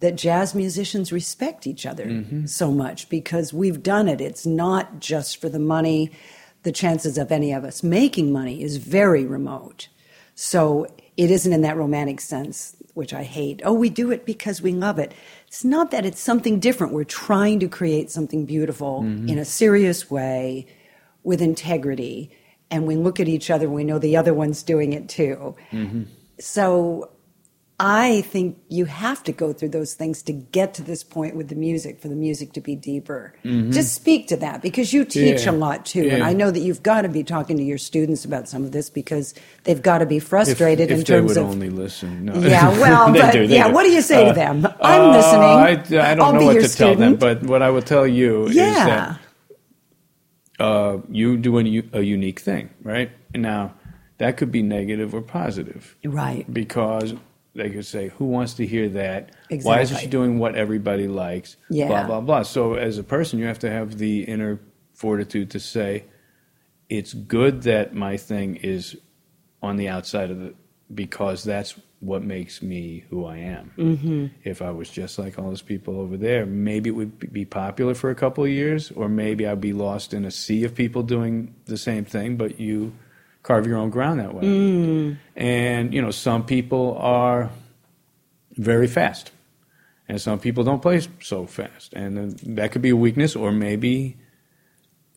[0.01, 2.45] that jazz musicians respect each other mm-hmm.
[2.45, 4.19] so much because we've done it.
[4.19, 6.11] It's not just for the money.
[6.63, 9.87] The chances of any of us making money is very remote.
[10.35, 13.61] So it isn't in that romantic sense, which I hate.
[13.63, 15.13] Oh, we do it because we love it.
[15.47, 16.91] It's not that it's something different.
[16.91, 19.29] We're trying to create something beautiful mm-hmm.
[19.29, 20.67] in a serious way
[21.25, 22.31] with integrity.
[22.71, 25.55] And we look at each other and we know the other one's doing it too.
[25.71, 26.03] Mm-hmm.
[26.39, 27.11] So
[27.77, 31.49] I think you have to go through those things to get to this point with
[31.49, 33.33] the music for the music to be deeper.
[33.43, 33.71] Mm-hmm.
[33.71, 35.51] Just speak to that because you teach yeah.
[35.51, 36.05] a lot too.
[36.05, 36.13] Yeah.
[36.13, 38.71] And I know that you've got to be talking to your students about some of
[38.71, 39.33] this because
[39.65, 41.35] they've got to be frustrated if, in terms of.
[41.35, 42.25] They would only listen.
[42.25, 42.35] No.
[42.35, 43.73] Yeah, well, but, do, yeah, do.
[43.73, 44.65] what do you say uh, to them?
[44.79, 45.99] I'm uh, listening.
[45.99, 46.77] I, I don't I'll know what to student.
[46.77, 48.69] tell them, but what I will tell you yeah.
[48.69, 49.19] is that
[50.59, 53.11] uh, you do a, unique thing, right?
[53.33, 53.75] Now,
[54.17, 55.95] that could be negative or positive.
[56.05, 56.51] Right.
[56.51, 57.13] Because
[57.53, 59.35] they could say, "Who wants to hear that?
[59.49, 59.69] Exactly.
[59.69, 61.87] Why isn't she doing what everybody likes?" Yeah.
[61.87, 62.43] Blah blah blah.
[62.43, 64.59] So as a person, you have to have the inner
[64.93, 66.05] fortitude to say,
[66.89, 68.97] "It's good that my thing is
[69.61, 70.53] on the outside of the
[70.93, 71.75] because that's
[72.05, 73.71] what makes me who I am.
[73.77, 74.25] Mm-hmm.
[74.43, 77.95] If I was just like all those people over there, maybe it would be popular
[77.95, 81.03] for a couple of years, or maybe I'd be lost in a sea of people
[81.03, 82.93] doing the same thing, but you
[83.43, 84.43] carve your own ground that way.
[84.43, 85.17] Mm.
[85.35, 87.49] And, you know, some people are
[88.51, 89.31] very fast,
[90.07, 91.93] and some people don't play so fast.
[91.93, 94.17] And that could be a weakness, or maybe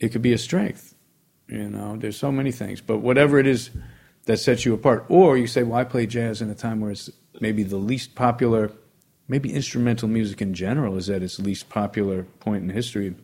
[0.01, 0.95] it could be a strength.
[1.49, 2.81] You know, there's so many things.
[2.81, 3.71] But whatever it is,
[4.29, 5.07] that sets you apart.
[5.09, 7.11] Or you say, well, I play jazz in a time where it's
[7.41, 8.71] maybe the least popular,
[9.27, 13.15] maybe instrumental music in general is at its least popular point in history.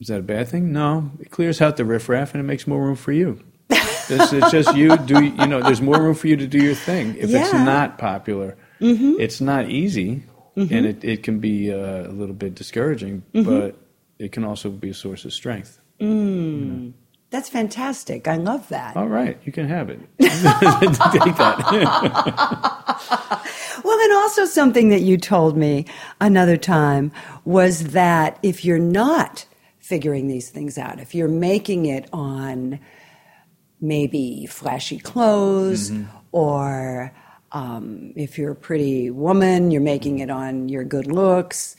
[0.00, 0.72] Is that a bad thing?
[0.72, 1.10] No.
[1.20, 3.44] It clears out the riffraff and it makes more room for you.
[3.68, 6.74] it's, it's, just you do, you know, there's more room for you to do your
[6.74, 7.14] thing.
[7.16, 7.42] If yeah.
[7.42, 9.16] it's not popular, mm-hmm.
[9.20, 10.22] it's not easy
[10.56, 10.74] mm-hmm.
[10.74, 13.46] and it, it can be uh, a little bit discouraging, mm-hmm.
[13.46, 13.76] but
[14.18, 15.78] it can also be a source of strength.
[16.00, 16.08] Mm.
[16.08, 16.92] You know?
[17.30, 18.26] That's fantastic.
[18.26, 18.96] I love that.
[18.96, 20.00] All right, you can have it.
[20.20, 20.30] Take
[21.36, 21.60] that.
[23.84, 25.86] well, and also something that you told me
[26.20, 27.12] another time
[27.44, 29.46] was that if you're not
[29.78, 32.80] figuring these things out, if you're making it on
[33.80, 36.10] maybe flashy clothes mm-hmm.
[36.32, 37.14] or
[37.52, 41.76] um, if you're a pretty woman, you're making it on your good looks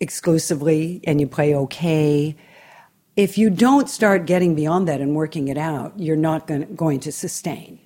[0.00, 2.36] exclusively and you play okay
[3.16, 6.66] if you don't start getting beyond that and working it out, you're not going to,
[6.74, 7.80] going to sustain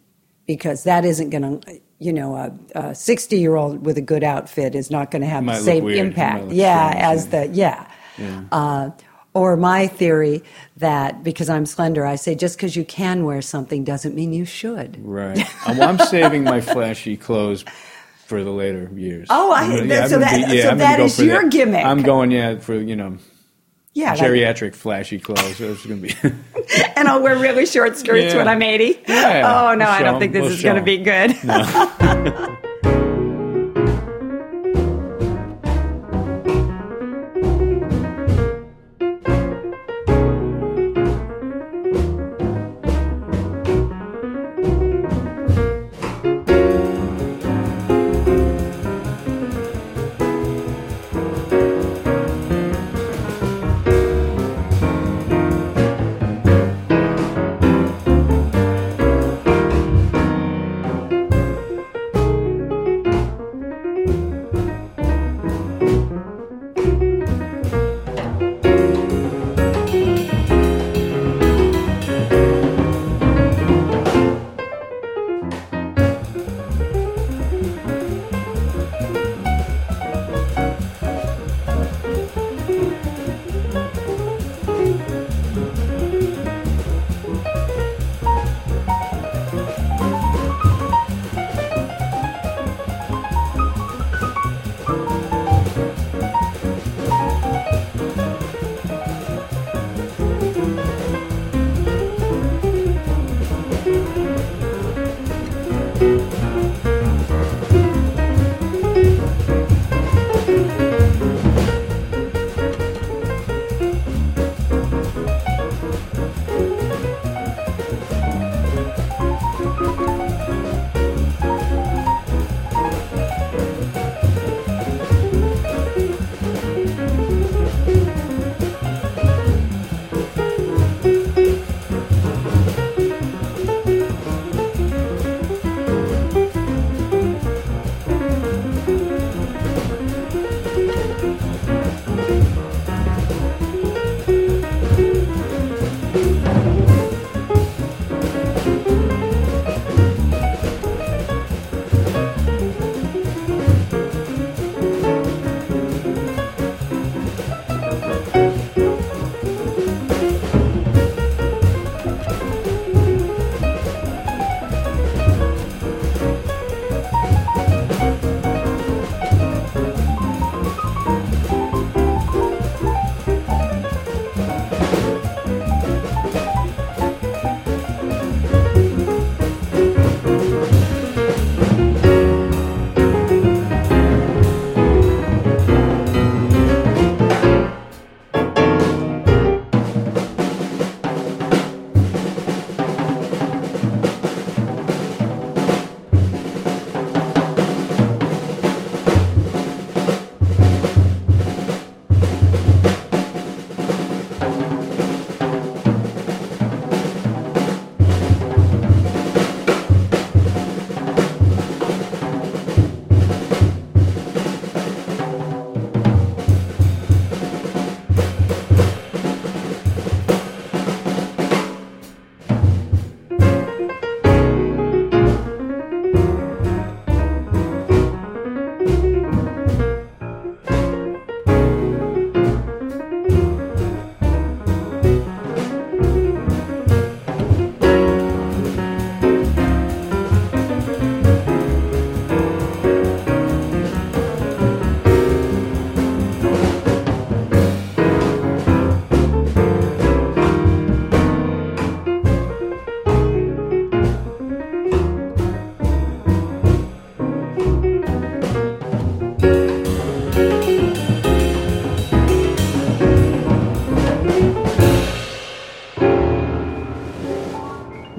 [0.46, 4.74] because that isn't going to, you know, a 60 year old with a good outfit
[4.74, 6.50] is not going to have the same impact.
[6.50, 7.88] Yeah, as the, yeah.
[8.18, 8.44] yeah.
[8.50, 8.90] Uh,
[9.32, 10.42] or my theory
[10.78, 14.44] that because I'm slender, I say just because you can wear something doesn't mean you
[14.44, 14.98] should.
[15.00, 15.38] Right.
[15.68, 17.64] well, I'm saving my flashy clothes
[18.26, 19.28] for the later years.
[19.30, 21.52] Oh, I, yeah, so, that, yeah, so that is your that.
[21.52, 21.84] gimmick.
[21.84, 23.18] I'm going, yeah, for, you know,
[23.92, 25.60] yeah, geriatric flashy clothes.
[25.60, 26.14] It's going to be.
[26.96, 28.36] and I'll wear really short skirts yeah.
[28.36, 29.02] when I'm 80.
[29.08, 31.36] Yeah, oh no, we'll I don't think this we'll is going to be good.
[31.44, 32.56] No.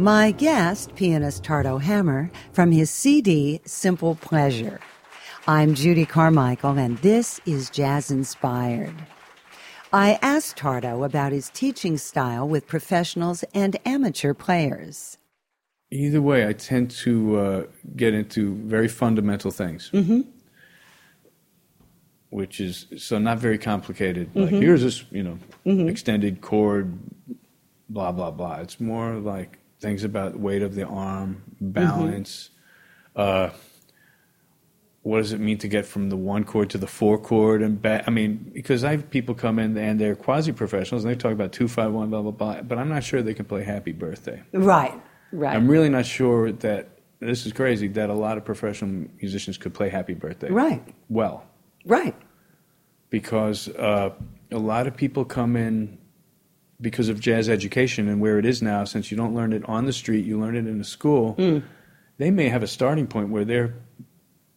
[0.01, 4.79] My guest, pianist Tardo Hammer, from his CD Simple Pleasure.
[5.47, 8.95] I'm Judy Carmichael, and this is Jazz Inspired.
[9.93, 15.19] I asked Tardo about his teaching style with professionals and amateur players.
[15.91, 17.63] Either way, I tend to uh,
[17.95, 19.91] get into very fundamental things.
[19.93, 20.21] Mm-hmm.
[22.31, 24.31] Which is so not very complicated.
[24.33, 25.37] Like here's this, you know,
[25.87, 26.97] extended chord,
[27.87, 28.55] blah blah blah.
[28.61, 32.51] It's more like things about weight of the arm, balance.
[33.15, 33.49] Uh,
[35.03, 37.81] what does it mean to get from the one chord to the four chord and
[37.81, 38.03] back?
[38.07, 41.31] I mean, because I have people come in and they're quasi professionals and they talk
[41.31, 43.91] about two five one blah blah blah, but I'm not sure they can play Happy
[43.91, 44.43] Birthday.
[44.53, 44.93] Right,
[45.31, 45.55] right.
[45.55, 49.73] I'm really not sure that this is crazy that a lot of professional musicians could
[49.73, 51.45] play Happy Birthday right, well
[51.85, 52.15] right.
[53.09, 54.11] because uh,
[54.51, 55.97] a lot of people come in
[56.81, 58.83] because of jazz education and where it is now.
[58.83, 61.33] Since you don't learn it on the street, you learn it in a school.
[61.33, 61.59] Hmm.
[62.17, 63.73] They may have a starting point where they're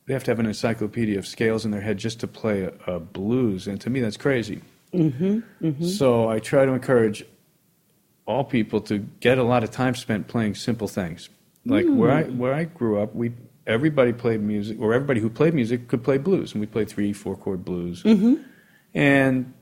[0.07, 2.73] they have to have an encyclopedia of scales in their head just to play a,
[2.87, 4.61] a blues, and to me that's crazy.
[4.93, 5.85] Mm-hmm, mm-hmm.
[5.87, 7.25] So I try to encourage
[8.27, 11.29] all people to get a lot of time spent playing simple things.
[11.67, 12.39] Like where I hmm.
[12.39, 13.33] where I grew up, we
[13.67, 17.13] everybody played music, or everybody who played music could play blues, and we played three,
[17.15, 18.03] four chord blues.
[18.03, 18.43] Mm-hmm.
[18.93, 19.54] And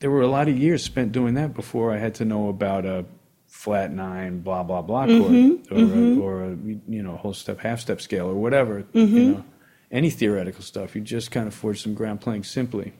[0.00, 2.84] there were a lot of years spent doing that before I had to know about
[2.86, 3.04] a
[3.46, 6.56] flat nine, blah blah blah chord, or A, or a
[6.88, 8.84] you know whole step, half step scale, or whatever.
[8.92, 9.44] You know,
[9.90, 10.94] any theoretical stuff.
[10.94, 12.92] You just kind of forge some ground playing simply.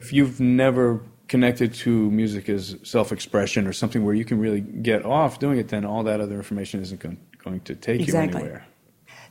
[0.00, 5.04] If you've never connected to music as self-expression or something where you can really get
[5.06, 8.40] off doing it, then all that other information isn't going, going to take Exactly.
[8.40, 8.66] you anywhere.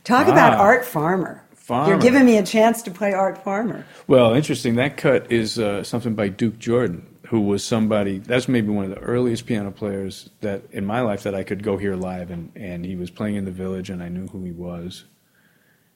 [0.02, 0.62] Talk about Ah.
[0.62, 1.44] Art Farmer.
[1.54, 1.90] Farmer.
[1.92, 3.86] You're giving me a chance to play Art Farmer.
[4.08, 4.74] Well, interesting.
[4.74, 8.18] That cut is uh, something by Duke Jordan, who was somebody.
[8.18, 11.64] That's maybe one of the earliest piano players that in my life that I could
[11.64, 14.44] go hear live, and and he was playing in the Village, and I knew who
[14.44, 15.04] he was.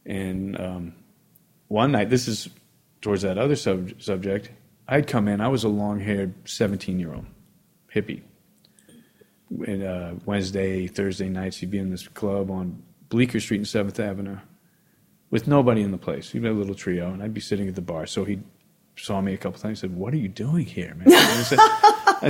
[0.05, 0.95] And um,
[1.69, 2.49] one night, this is
[3.03, 4.51] towards that other sub- subject.
[4.89, 5.41] I'd come in.
[5.41, 7.27] I was a long-haired seventeen-year-old
[7.95, 8.23] hippie.
[9.49, 14.01] And uh, Wednesday, Thursday nights, he'd be in this club on Bleecker Street and Seventh
[14.01, 14.39] Avenue
[15.31, 16.33] with nobody in the place.
[16.33, 18.07] He'd be a little trio, and I'd be sitting at the bar.
[18.07, 18.41] So he
[18.99, 21.13] saw me a couple times and said, What are you doing here, man?
[21.13, 21.59] I, said,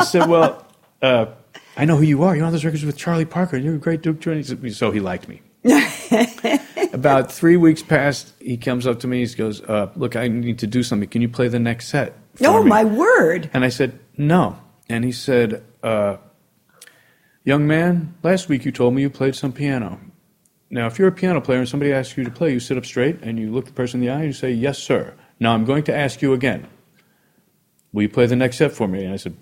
[0.00, 0.66] I said, Well,
[1.02, 1.26] uh,
[1.76, 2.36] I know who you are.
[2.36, 3.56] You're on those records with Charlie Parker.
[3.56, 4.70] You're a great Duke Jordan.
[4.72, 5.42] So he liked me.
[6.92, 9.24] About three weeks passed, he comes up to me.
[9.26, 11.08] He goes, uh, Look, I need to do something.
[11.08, 12.14] Can you play the next set?
[12.42, 13.50] Oh, me?" my word.
[13.52, 14.58] And I said, No.
[14.88, 16.16] And he said, uh,
[17.44, 20.00] Young man, last week you told me you played some piano.
[20.70, 22.84] Now, if you're a piano player and somebody asks you to play, you sit up
[22.84, 25.14] straight and you look the person in the eye and you say, Yes, sir.
[25.41, 26.66] Now I'm going to ask you again.
[27.93, 29.05] Will you play the next set for me?
[29.05, 29.36] And I said,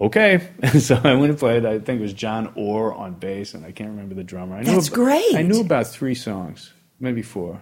[0.00, 0.48] Okay.
[0.62, 1.66] And so I went and played.
[1.66, 4.56] I think it was John Ore on bass, and I can't remember the drummer.
[4.56, 5.34] I knew That's ab- great.
[5.34, 7.60] I knew about three songs, maybe four.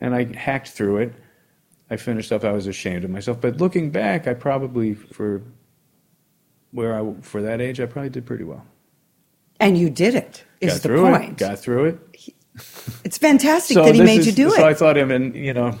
[0.00, 1.14] And I hacked through it.
[1.90, 2.44] I finished up.
[2.44, 3.40] I was ashamed of myself.
[3.40, 5.42] But looking back, I probably, for
[6.70, 8.64] where I for that age, I probably did pretty well.
[9.58, 11.30] And you did it, is got the point.
[11.32, 11.36] it.
[11.38, 11.98] Got through it.
[13.04, 14.56] It's fantastic that he made is- you do it.
[14.56, 15.76] so I thought him, and you know,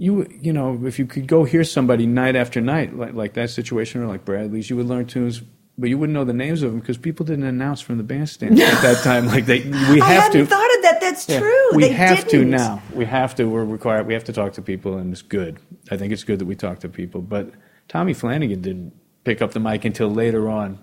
[0.00, 3.50] you you know, if you could go hear somebody night after night, like like that
[3.50, 5.42] situation, or like Bradley's, you would learn tunes,
[5.76, 8.58] but you wouldn't know the names of them because people didn't announce from the bandstand
[8.58, 9.26] at that time.
[9.26, 10.46] Like they, we I have hadn't to.
[10.46, 10.98] thought of that.
[11.02, 11.68] That's Yeah, true.
[11.74, 12.50] We They have to didn't.
[12.50, 12.82] now.
[12.94, 13.44] We have to.
[13.44, 14.06] We're required.
[14.06, 15.60] We have to talk to people, and it's good.
[15.90, 17.20] I think it's good that we talk to people.
[17.20, 17.50] But
[17.88, 18.94] Tommy Flanagan didn't
[19.24, 20.78] pick up the mic until later on.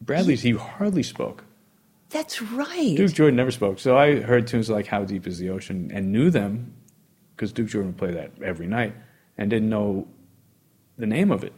[0.00, 1.44] Bradley's he hardly spoke.
[2.10, 2.94] That's right.
[2.96, 3.80] Duke Jordan never spoke.
[3.80, 6.74] So I heard tunes like "How Deep Is the Ocean" and knew them
[7.40, 8.94] because Duke Jordan would play that every night,
[9.38, 10.06] and didn't know
[10.98, 11.54] the name of it.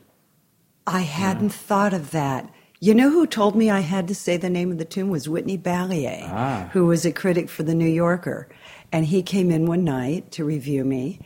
[0.87, 2.49] I hadn't thought of that.
[2.79, 5.29] You know who told me I had to say the name of the tune was
[5.29, 6.71] Whitney Balliett, Ah.
[6.73, 8.49] who was a critic for the New Yorker.
[8.93, 11.19] And he came in one night to review me.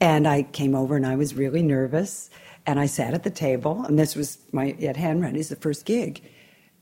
[0.00, 2.28] And I came over and I was really nervous.
[2.66, 6.22] And I sat at the table, and this was my at Handwriting's the first gig.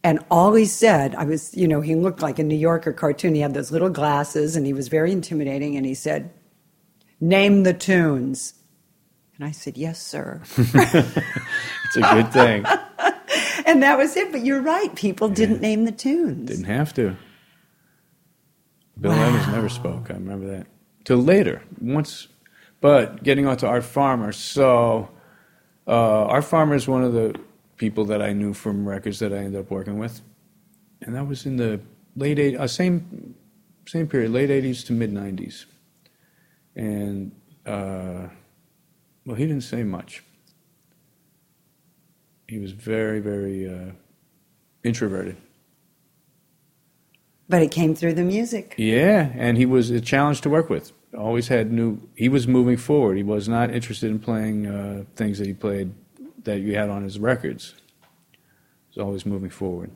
[0.03, 3.35] And all he said, I was, you know, he looked like a New Yorker cartoon.
[3.35, 5.77] He had those little glasses and he was very intimidating.
[5.77, 6.31] And he said,
[7.21, 8.55] Name the tunes.
[9.37, 10.43] And I said, Yes, sir.
[11.87, 12.65] It's a good thing.
[13.67, 14.33] And that was it.
[14.33, 14.95] But you're right.
[14.97, 16.49] People didn't name the tunes.
[16.49, 17.17] Didn't have to.
[19.01, 19.29] Bill Wow.
[19.29, 20.11] Evans never spoke.
[20.11, 20.67] I remember that
[21.05, 21.63] till later.
[21.81, 22.29] Once,
[22.81, 24.33] but getting on to Art Farmer.
[24.33, 25.09] So,
[25.87, 27.37] uh, Art Farmer is one of the
[27.77, 30.21] people that I knew from records that I ended up working with,
[31.03, 31.81] and that was in the
[32.17, 33.35] late eight, uh, same
[33.87, 35.67] same period, late '80s to mid '90s.
[36.77, 37.33] And
[37.67, 38.29] uh,
[39.27, 40.25] well, he didn't say much.
[42.49, 43.93] He was very, very uh,
[44.85, 45.37] introverted
[47.49, 48.75] But it came through the music.
[48.79, 50.93] Yeah, and he was a challenge to work with.
[51.17, 52.01] Always had new.
[52.17, 53.17] He was moving forward.
[53.19, 55.93] He was not interested in playing uh, things that he played
[56.45, 57.75] that you had on his records.
[58.91, 59.93] He was always moving forward.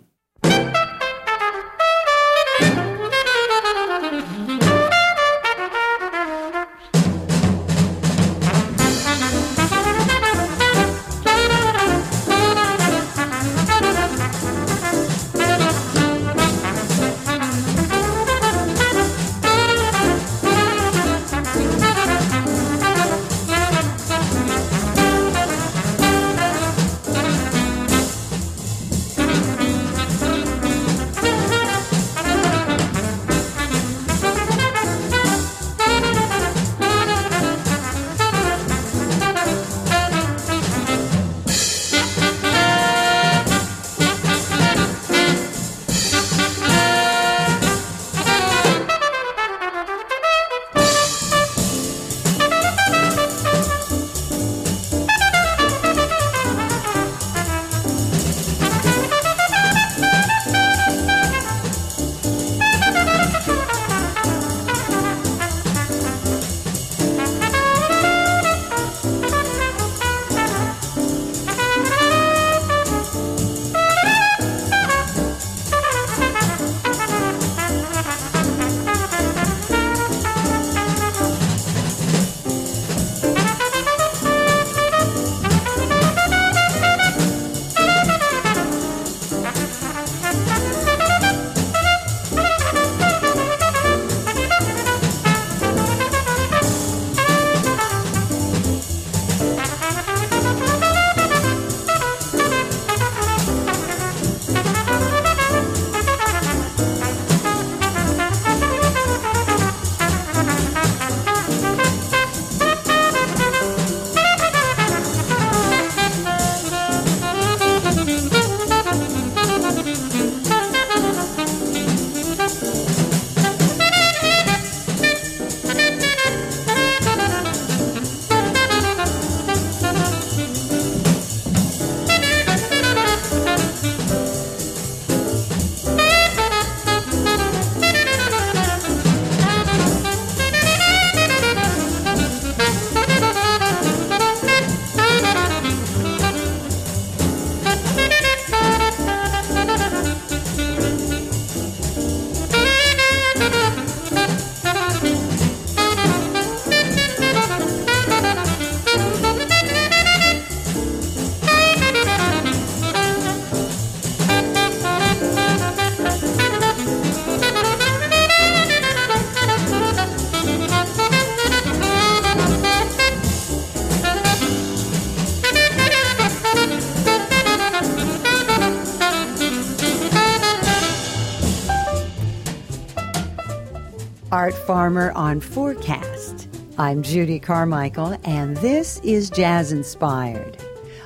[184.45, 186.51] Art Farmer on Forecast.
[186.77, 190.63] I'm Judy Carmichael, and this is Jazz Inspired.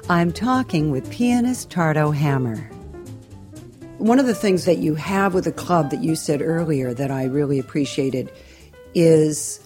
[0.09, 2.57] I'm talking with pianist Tardo Hammer.
[3.99, 7.13] One of the things that you have with a club that you said earlier that
[7.13, 8.33] I really appreciated
[8.93, 9.61] is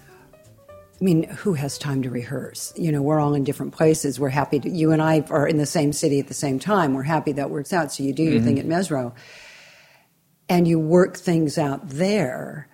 [0.68, 2.74] I mean, who has time to rehearse?
[2.76, 4.20] You know, we're all in different places.
[4.20, 6.92] We're happy to, you and I are in the same city at the same time.
[6.92, 7.90] We're happy that works out.
[7.90, 8.44] So you do your mm-hmm.
[8.44, 9.14] thing at Mezzrow
[10.50, 12.68] and you work things out there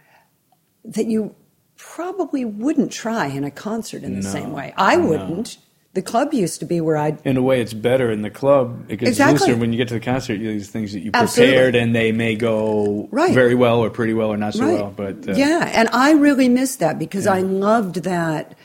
[0.88, 1.34] that you
[1.76, 4.74] probably wouldn't try in a concert in the no, same way.
[4.76, 5.58] I wouldn't.
[5.94, 7.24] The club used to be where I'd.
[7.24, 8.86] In a way, it's better in the club.
[8.88, 9.48] It gets exactly.
[9.48, 10.34] looser when you get to the concert.
[10.34, 11.80] You these things that you prepared, Absolutely.
[11.80, 13.32] and they may go right.
[13.32, 14.74] very well or pretty well or not so right.
[14.74, 14.92] well.
[14.94, 17.34] But uh, yeah, and I really missed that because yeah.
[17.34, 18.56] I loved that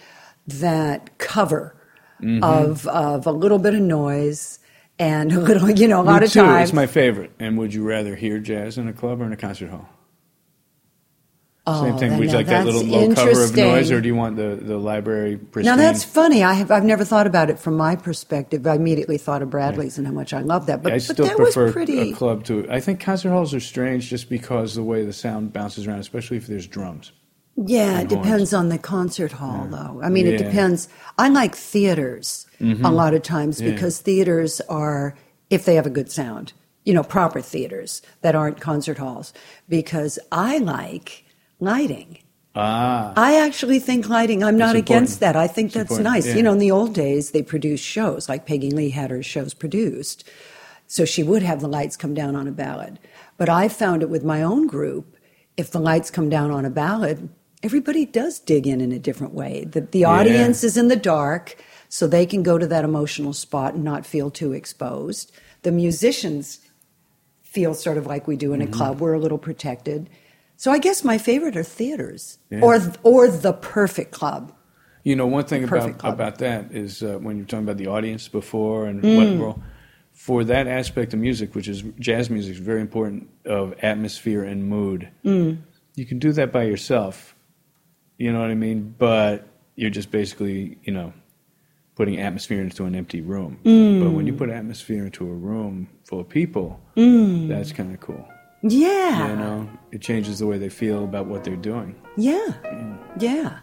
[0.48, 1.76] that cover
[2.22, 2.44] mm-hmm.
[2.44, 4.60] of of a little bit of noise
[5.00, 6.70] and a little, you know, a lot Me of times.
[6.70, 7.32] It's my favorite.
[7.40, 9.90] And would you rather hear jazz in a club or in a concert hall?
[11.66, 12.18] Oh, Same thing.
[12.18, 14.78] Would you like that little low cover of noise, or do you want the, the
[14.78, 15.78] library pristine?
[15.78, 16.44] Now that's funny.
[16.44, 18.68] I have I've never thought about it from my perspective.
[18.68, 20.02] I immediately thought of Bradley's yeah.
[20.02, 20.84] and how much I love that.
[20.84, 22.12] But, yeah, I but still that prefer was pretty...
[22.12, 22.70] a club to.
[22.70, 26.36] I think concert halls are strange just because the way the sound bounces around, especially
[26.36, 27.14] if there's drums.
[27.56, 29.78] Yeah, it depends on the concert hall, yeah.
[29.78, 30.02] though.
[30.04, 30.90] I mean, it depends.
[31.18, 32.84] I like theaters mm-hmm.
[32.84, 35.16] a lot of times because theaters are
[35.50, 36.52] if they have a good sound,
[36.84, 39.34] you know, proper theaters that aren't concert halls,
[39.70, 41.23] because I like
[41.64, 42.20] lighting.
[42.56, 43.14] Ah.
[43.16, 45.36] I actually think lighting, I'm not against that.
[45.36, 46.14] I think it's that's important.
[46.14, 46.28] nice.
[46.28, 46.36] Yeah.
[46.36, 49.54] You know, in the old days, they produced shows, like Peggy Lee had her shows
[49.54, 50.24] produced.
[50.88, 53.00] So she would have the lights come down on a ballad.
[53.38, 55.18] But I found it with my own group,
[55.58, 57.30] if the lights come down on a ballad,
[57.64, 59.66] everybody does dig in in a different way.
[59.66, 61.56] The, the audience is in the dark,
[61.90, 65.32] so they can go to that emotional spot and not feel too exposed.
[65.64, 66.60] The musicians
[67.42, 69.00] feel sort of like we do in a club.
[69.00, 70.10] We're a little protected.
[70.64, 72.62] So I guess my favorite are theaters Yeah.
[72.62, 74.54] or or the perfect club.
[75.04, 76.14] You know, one thing about club.
[76.14, 79.18] about that is uh, when you're talking about the audience before and Mm.
[79.18, 79.64] what role
[80.14, 84.70] for that aspect of music, which is jazz music, is very important of atmosphere and
[84.70, 85.10] mood.
[85.26, 85.58] Mm.
[85.96, 87.36] You can do that by yourself.
[88.18, 88.96] You know what I mean?
[88.98, 89.46] But
[89.76, 91.12] you're just basically, you know,
[91.96, 93.60] putting atmosphere into an empty room.
[93.66, 94.02] Mm.
[94.02, 98.26] But when you put atmosphere into a room full of people, that's kind of cool.
[98.64, 99.28] Yeah.
[99.30, 101.96] You know, it changes the way they feel about what they're doing.
[102.16, 102.54] Yeah.
[103.20, 103.60] Yeah.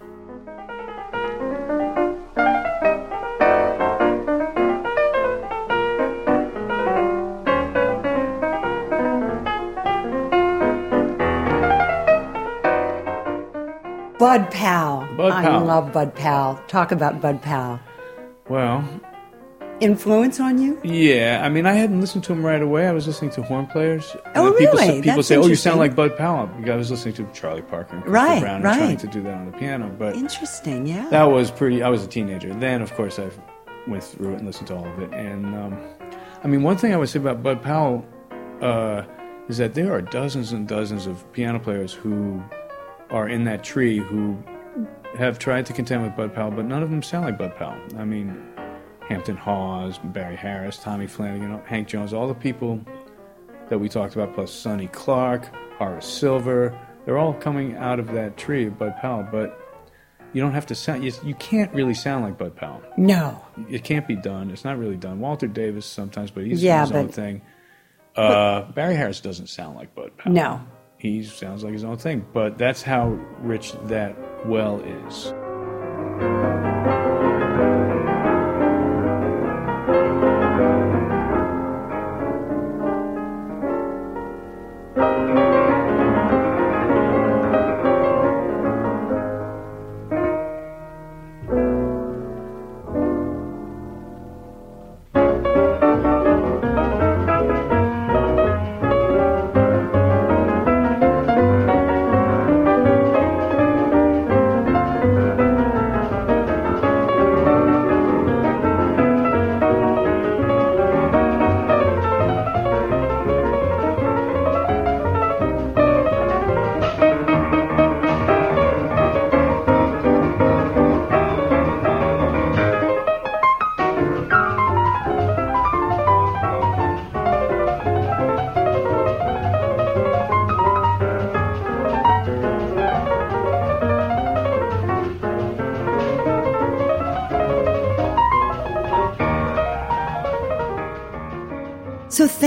[14.19, 15.09] Bud Powell.
[15.17, 15.65] Bud I Powell.
[15.65, 16.61] love Bud Powell.
[16.69, 17.81] Talk about Bud Powell.
[18.51, 18.85] Well,
[19.81, 20.79] Influence on you?
[20.85, 22.87] Yeah, I mean, I hadn't listened to him right away.
[22.87, 24.15] I was listening to horn players.
[24.27, 24.87] And Oh, people really?
[24.87, 27.63] Say, people That's say, "Oh, you sound like Bud Powell." I was listening to Charlie
[27.63, 29.89] Parker and Right, Brown and trying to do that on the piano.
[29.99, 31.09] But Interesting, yeah.
[31.11, 31.83] that was pretty.
[31.83, 32.53] I was a teenager.
[32.55, 33.31] Then, of course, I
[33.89, 35.13] went through it and listened to all of it.
[35.15, 35.79] And um,
[36.45, 38.05] I mean, one thing I would say about Bud Powell
[38.61, 39.03] uh,
[39.49, 42.43] is that there are dozens and dozens of piano players who
[43.11, 44.37] are in that tree who
[45.19, 47.77] have tried to contend with Bud Powell, but none of them sound like Bud Powell.
[47.99, 48.41] I mean,
[49.11, 52.81] Hampton Hawes, Barry Harris, Tommy Flanagan, Hank Jones, all the people
[53.69, 58.37] that we talked about, plus Sonny Clark, Horace Silver, they're all coming out of that
[58.37, 59.59] tree of Bud Powell, but
[60.33, 62.81] you don't have to sound, you, you can't really sound like Bud Powell.
[62.97, 63.45] no.
[63.69, 64.51] It can't be done.
[64.53, 65.19] It's not really done.
[65.19, 67.43] Walter Davis sometimes, but he's Yeah, his own but- thing.
[68.17, 70.33] Uh, Barry Harris doesn't sound like Bud Powell.
[70.35, 70.61] No.
[70.99, 73.09] He sounds like his own thing, but that's how
[73.41, 75.33] rich that well is.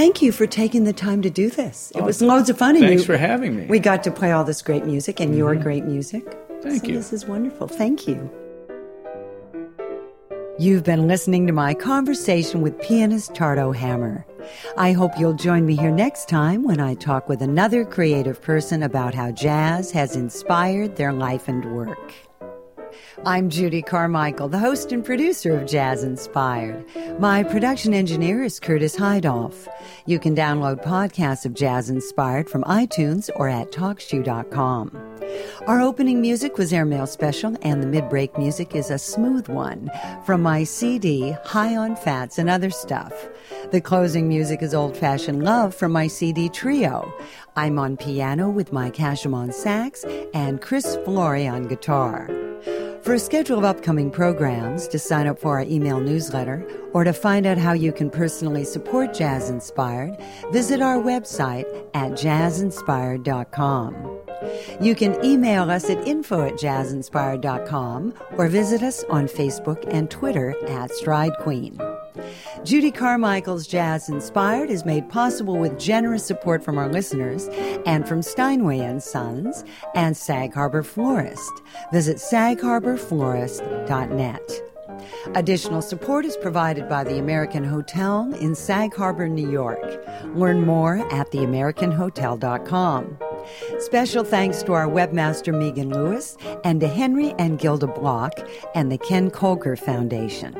[0.04, 1.94] Thank you for taking the time to do this.
[1.96, 2.78] It was loads of fun.
[2.78, 3.66] Thanks you- for having me.
[3.68, 5.64] We got to play all this great music and your mm-hmm.
[5.64, 6.26] great music.
[6.62, 6.96] Thank So you.
[6.96, 7.68] This is wonderful.
[7.68, 8.30] Thank you.
[10.60, 14.26] You've been listening to my conversation with pianist Tardo Hammer.
[14.78, 18.84] I hope you'll join me here next time when I talk with another creative person
[18.84, 22.14] about how jazz has inspired their life and work.
[23.26, 26.84] I'm Judy Carmichael, the host and producer of Jazz Inspired.
[27.20, 29.68] My production engineer is Curtis Heidoff.
[30.06, 35.14] You can download podcasts of Jazz Inspired from iTunes or at TalkShoe.com.
[35.68, 39.90] Our opening music was Airmail Special, and the mid break music is a smooth one
[40.26, 43.14] from my CD, High on Fats and Other Stuff.
[43.72, 47.14] The closing music is Old Fashioned Love from my CD Trio.
[47.56, 52.28] I'm on piano with Mike Hashim on sax and Chris Flory on guitar.
[53.04, 57.12] For a schedule of upcoming programs, to sign up for our email newsletter, or to
[57.12, 60.16] find out how you can personally support Jazz Inspired,
[60.52, 64.23] visit our website at jazzinspired.com.
[64.82, 70.56] You can email us at info at jazzinspired.com or visit us on Facebook and Twitter
[70.68, 71.80] at Stride Queen.
[72.64, 77.50] Judy Carmichael's Jazz Inspired is made possible with generous support from our listeners
[77.86, 79.66] and from Steinway and Sons
[79.96, 81.52] and Sag Harbor Florist.
[81.92, 84.62] Visit sagharborflorist.net.
[85.36, 90.06] Additional support is provided by the American Hotel in Sag Harbor, New York.
[90.36, 93.18] Learn more at theamericanhotel.com.
[93.80, 98.34] Special thanks to our webmaster Megan Lewis and to Henry and Gilda Block
[98.76, 100.56] and the Ken Colker Foundation.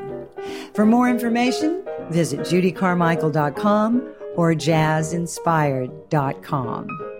[0.74, 7.13] For more information, visit judycarmichael.com or jazzinspired.com.